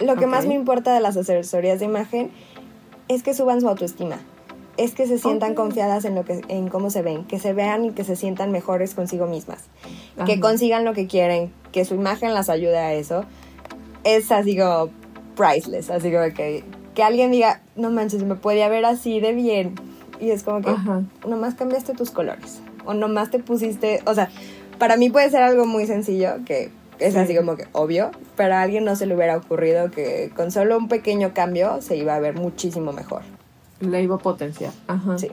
[0.00, 2.30] Lo que más me importa de las asesorías de imagen
[3.08, 4.18] es que suban su autoestima,
[4.76, 7.84] es que se sientan confiadas en lo que en cómo se ven, que se vean
[7.84, 9.64] y que se sientan mejores consigo mismas,
[10.26, 13.24] que consigan lo que quieren, que su imagen las ayude a eso.
[14.04, 14.88] Es así como
[15.36, 16.64] priceless, así como que
[16.94, 19.74] que alguien diga, "No manches, me podía ver así de bien."
[20.20, 20.74] Y es como que
[21.26, 24.30] nomás cambiaste tus colores o nomás te pusiste, o sea,
[24.78, 28.62] para mí puede ser algo muy sencillo que es así como que obvio, pero a
[28.62, 32.20] alguien no se le hubiera ocurrido que con solo un pequeño cambio se iba a
[32.20, 33.22] ver muchísimo mejor.
[33.80, 34.72] Le iba a potenciar.
[34.86, 35.16] Ajá.
[35.16, 35.30] Sí.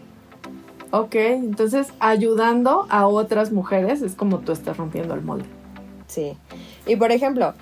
[0.92, 5.46] Ok, entonces ayudando a otras mujeres es como tú estás rompiendo el molde.
[6.08, 6.38] Sí.
[6.86, 7.54] Y por ejemplo,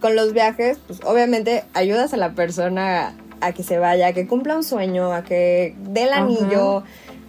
[0.00, 4.26] con los viajes, pues obviamente ayudas a la persona a que se vaya, a que
[4.26, 6.84] cumpla un sueño, a que dé el anillo.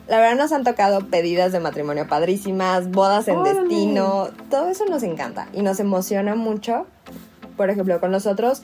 [0.08, 5.02] La verdad nos han tocado pedidas de matrimonio padrísimas, bodas en destino, todo eso nos
[5.04, 6.86] encanta y nos emociona mucho.
[7.58, 8.64] Por ejemplo, con nosotros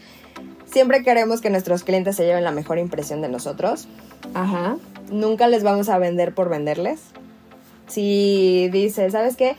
[0.65, 3.87] siempre queremos que nuestros clientes se lleven la mejor impresión de nosotros.
[4.33, 4.77] Ajá.
[5.11, 7.01] Nunca les vamos a vender por venderles.
[7.87, 9.55] Si dice, ¿sabes qué?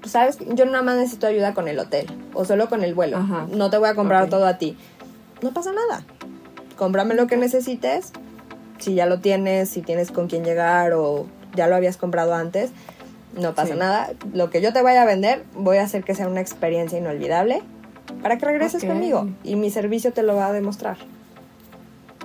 [0.00, 3.18] Pues sabes, yo nada más necesito ayuda con el hotel o solo con el vuelo.
[3.50, 4.76] No te voy a comprar todo a ti.
[5.42, 6.04] No pasa nada.
[6.76, 8.12] Cómprame lo que necesites
[8.78, 12.70] si ya lo tienes, si tienes con quién llegar o ya lo habías comprado antes,
[13.38, 14.10] no pasa nada.
[14.32, 17.62] Lo que yo te vaya a vender, voy a hacer que sea una experiencia inolvidable
[18.22, 20.98] para que regreses conmigo y mi servicio te lo va a demostrar.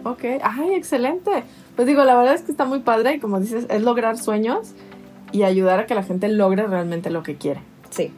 [0.04, 1.44] Ok, ay, excelente.
[1.76, 4.74] Pues digo, la verdad es que está muy padre y como dices, es lograr sueños
[5.32, 7.62] y ayudar a que la gente logre realmente lo que quiere.
[7.90, 8.12] Sí.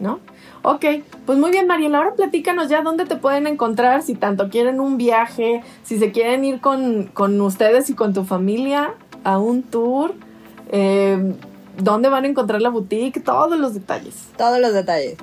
[0.00, 0.20] ¿No?
[0.62, 0.84] Ok,
[1.26, 1.98] pues muy bien, Mariela.
[1.98, 6.44] Ahora platícanos ya dónde te pueden encontrar, si tanto quieren un viaje, si se quieren
[6.44, 8.94] ir con, ustedes y con tu familia
[9.24, 10.14] a un tour,
[10.70, 11.34] eh,
[11.78, 14.28] dónde van a encontrar la boutique, todos los detalles.
[14.36, 15.16] Todos los detalles.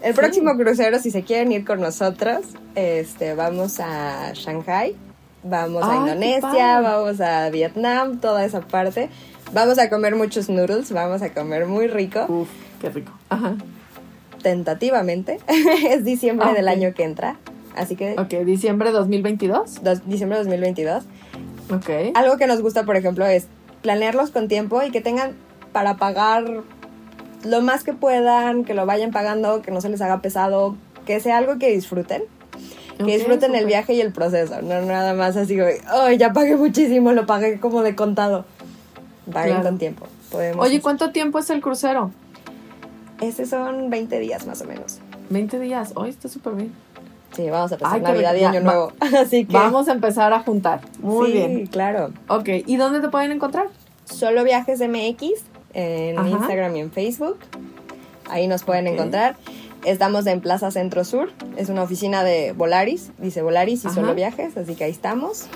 [0.00, 4.94] El próximo crucero, si se quieren ir con nosotros, este, vamos a Shanghai,
[5.42, 9.10] vamos a Indonesia, vamos a Vietnam, toda esa parte.
[9.52, 12.24] Vamos a comer muchos noodles, vamos a comer muy rico.
[12.28, 12.48] Uf,
[12.80, 13.12] qué rico.
[13.28, 13.56] Ajá
[14.46, 15.40] tentativamente,
[15.90, 17.36] es diciembre del año que entra.
[17.74, 18.12] Así que...
[18.12, 19.80] Ok, diciembre 2022.
[20.06, 21.02] diciembre 2022.
[21.74, 21.90] Ok.
[22.14, 23.48] Algo que nos gusta, por ejemplo, es
[23.82, 25.32] planearlos con tiempo y que tengan
[25.72, 26.62] para pagar
[27.44, 30.76] lo más que puedan, que lo vayan pagando, que no se les haga pesado,
[31.06, 32.22] que sea algo que disfruten.
[32.98, 37.10] que disfruten el viaje y el proceso, no nada más así, oh, ya pagué muchísimo,
[37.10, 38.44] lo pagué como de contado.
[39.32, 40.06] Paguen con tiempo.
[40.58, 42.12] Oye, ¿cuánto tiempo es el crucero?
[43.20, 44.98] Ese son 20 días más o menos.
[45.30, 46.72] 20 días, hoy está súper bien.
[47.34, 48.92] Sí, vamos a pasar Navidad y Año Nuevo.
[49.00, 49.52] Así que.
[49.52, 50.80] Vamos a empezar a juntar.
[51.00, 51.56] Muy bien.
[51.56, 52.10] Sí, claro.
[52.28, 53.68] Ok, ¿y dónde te pueden encontrar?
[54.04, 55.44] Solo Viajes MX
[55.74, 57.38] en Instagram y en Facebook.
[58.28, 59.36] Ahí nos pueden encontrar.
[59.84, 61.30] Estamos en Plaza Centro Sur.
[61.56, 63.12] Es una oficina de Volaris.
[63.18, 65.46] Dice Volaris y Solo Viajes, así que ahí estamos.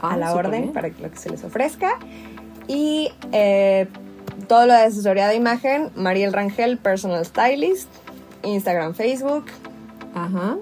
[0.00, 1.98] a la orden para lo que se les ofrezca.
[2.68, 3.88] Y eh,
[4.46, 7.88] todo lo de asesoría de imagen, Mariel Rangel, Personal Stylist,
[8.42, 9.46] Instagram, Facebook,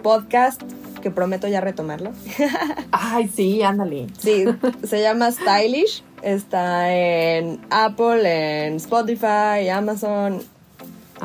[0.03, 0.63] podcast,
[1.03, 2.13] que prometo ya retomarlo.
[2.91, 4.07] Ay, sí, ándale.
[4.19, 4.45] Sí,
[4.85, 6.03] se llama Stylish.
[6.23, 10.43] Está en Apple, en Spotify, Amazon,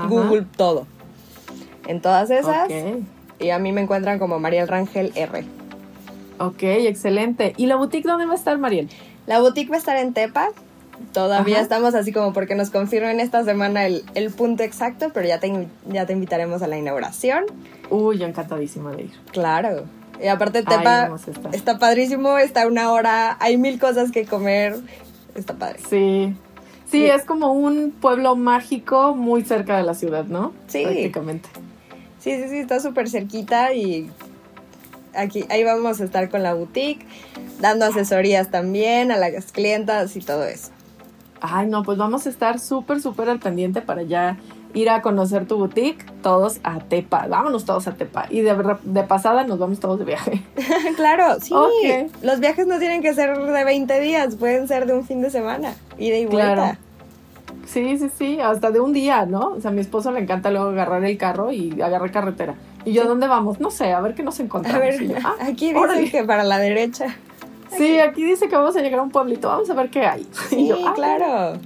[0.07, 0.85] Google, todo.
[1.87, 2.69] En todas esas.
[3.39, 5.45] Y a mí me encuentran como Mariel Rangel R.
[6.37, 7.53] Ok, excelente.
[7.57, 8.89] ¿Y la boutique dónde va a estar, Mariel?
[9.25, 10.49] La boutique va a estar en Tepa.
[11.13, 15.67] Todavía estamos así como porque nos confirmen esta semana el, punto exacto, pero ya te,
[15.87, 17.45] ya te invitaremos a la inauguración.
[17.89, 19.11] Uy, yo encantadísima de ir.
[19.31, 19.85] Claro.
[20.21, 21.09] Y aparte Tepa
[21.51, 24.75] está padrísimo, está una hora, hay mil cosas que comer,
[25.35, 25.79] está padre.
[25.89, 26.35] Sí.
[26.89, 30.53] Sí, es como un pueblo mágico muy cerca de la ciudad, ¿no?
[30.67, 30.83] Sí.
[30.83, 31.49] Prácticamente.
[32.19, 34.11] Sí, sí, sí, está súper cerquita y
[35.15, 37.05] aquí, ahí vamos a estar con la boutique,
[37.59, 40.69] dando asesorías también a las clientas y todo eso.
[41.41, 44.37] Ay, no, pues vamos a estar súper, súper al pendiente para ya
[44.73, 47.27] ir a conocer tu boutique, todos a Tepa.
[47.27, 48.27] Vámonos todos a Tepa.
[48.29, 50.43] Y de, de pasada nos vamos todos de viaje.
[50.95, 51.53] claro, sí.
[52.21, 55.29] Los viajes no tienen que ser de 20 días, pueden ser de un fin de
[55.29, 56.53] semana, ida y vuelta.
[56.53, 56.77] Claro.
[57.65, 59.51] Sí, sí, sí, hasta de un día, ¿no?
[59.51, 62.55] O sea, a mi esposo le encanta luego agarrar el carro y agarrar carretera.
[62.83, 63.59] ¿Y yo dónde vamos?
[63.59, 64.81] No sé, a ver qué nos encontramos.
[64.81, 67.15] A ver, ah, aquí dice que para la derecha.
[67.78, 70.28] Sí, aquí dice que vamos a llegar a un pueblito, vamos a ver qué hay.
[70.49, 71.59] Sí, ah, claro.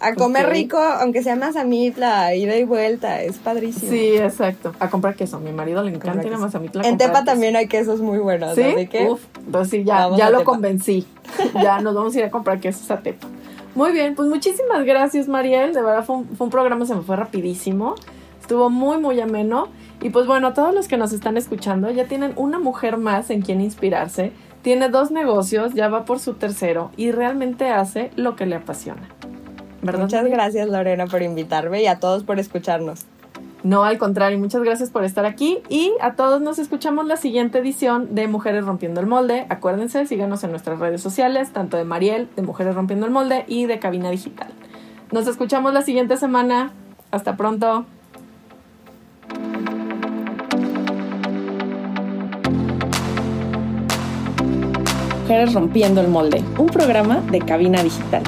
[0.00, 3.90] A comer rico, aunque sea la ida y vuelta, es padrísimo.
[3.90, 4.72] Sí, exacto.
[4.78, 5.38] A comprar queso.
[5.38, 6.86] A mi marido le encanta ir a Mazamitla.
[6.86, 8.54] En Tepa también hay quesos muy buenos.
[8.54, 8.88] ¿Sí?
[9.08, 11.04] Uf, entonces sí, ya, ya lo convencí.
[11.54, 13.26] ya nos vamos a ir a comprar quesos a Tepa.
[13.74, 15.74] Muy bien, pues muchísimas gracias, Mariel.
[15.74, 17.96] De verdad fue un, fue un programa, se me fue rapidísimo.
[18.40, 19.68] Estuvo muy, muy ameno.
[20.00, 23.42] Y pues bueno, todos los que nos están escuchando ya tienen una mujer más en
[23.42, 24.32] quien inspirarse
[24.62, 29.08] tiene dos negocios, ya va por su tercero y realmente hace lo que le apasiona.
[29.82, 33.06] Muchas gracias Lorena por invitarme y a todos por escucharnos.
[33.64, 37.58] No, al contrario, muchas gracias por estar aquí y a todos nos escuchamos la siguiente
[37.58, 39.46] edición de Mujeres Rompiendo el Molde.
[39.48, 43.66] Acuérdense, síganos en nuestras redes sociales, tanto de Mariel, de Mujeres Rompiendo el Molde y
[43.66, 44.48] de Cabina Digital.
[45.10, 46.72] Nos escuchamos la siguiente semana.
[47.10, 47.84] Hasta pronto.
[55.28, 58.22] Rompiendo el Molde, un programa de cabina digital.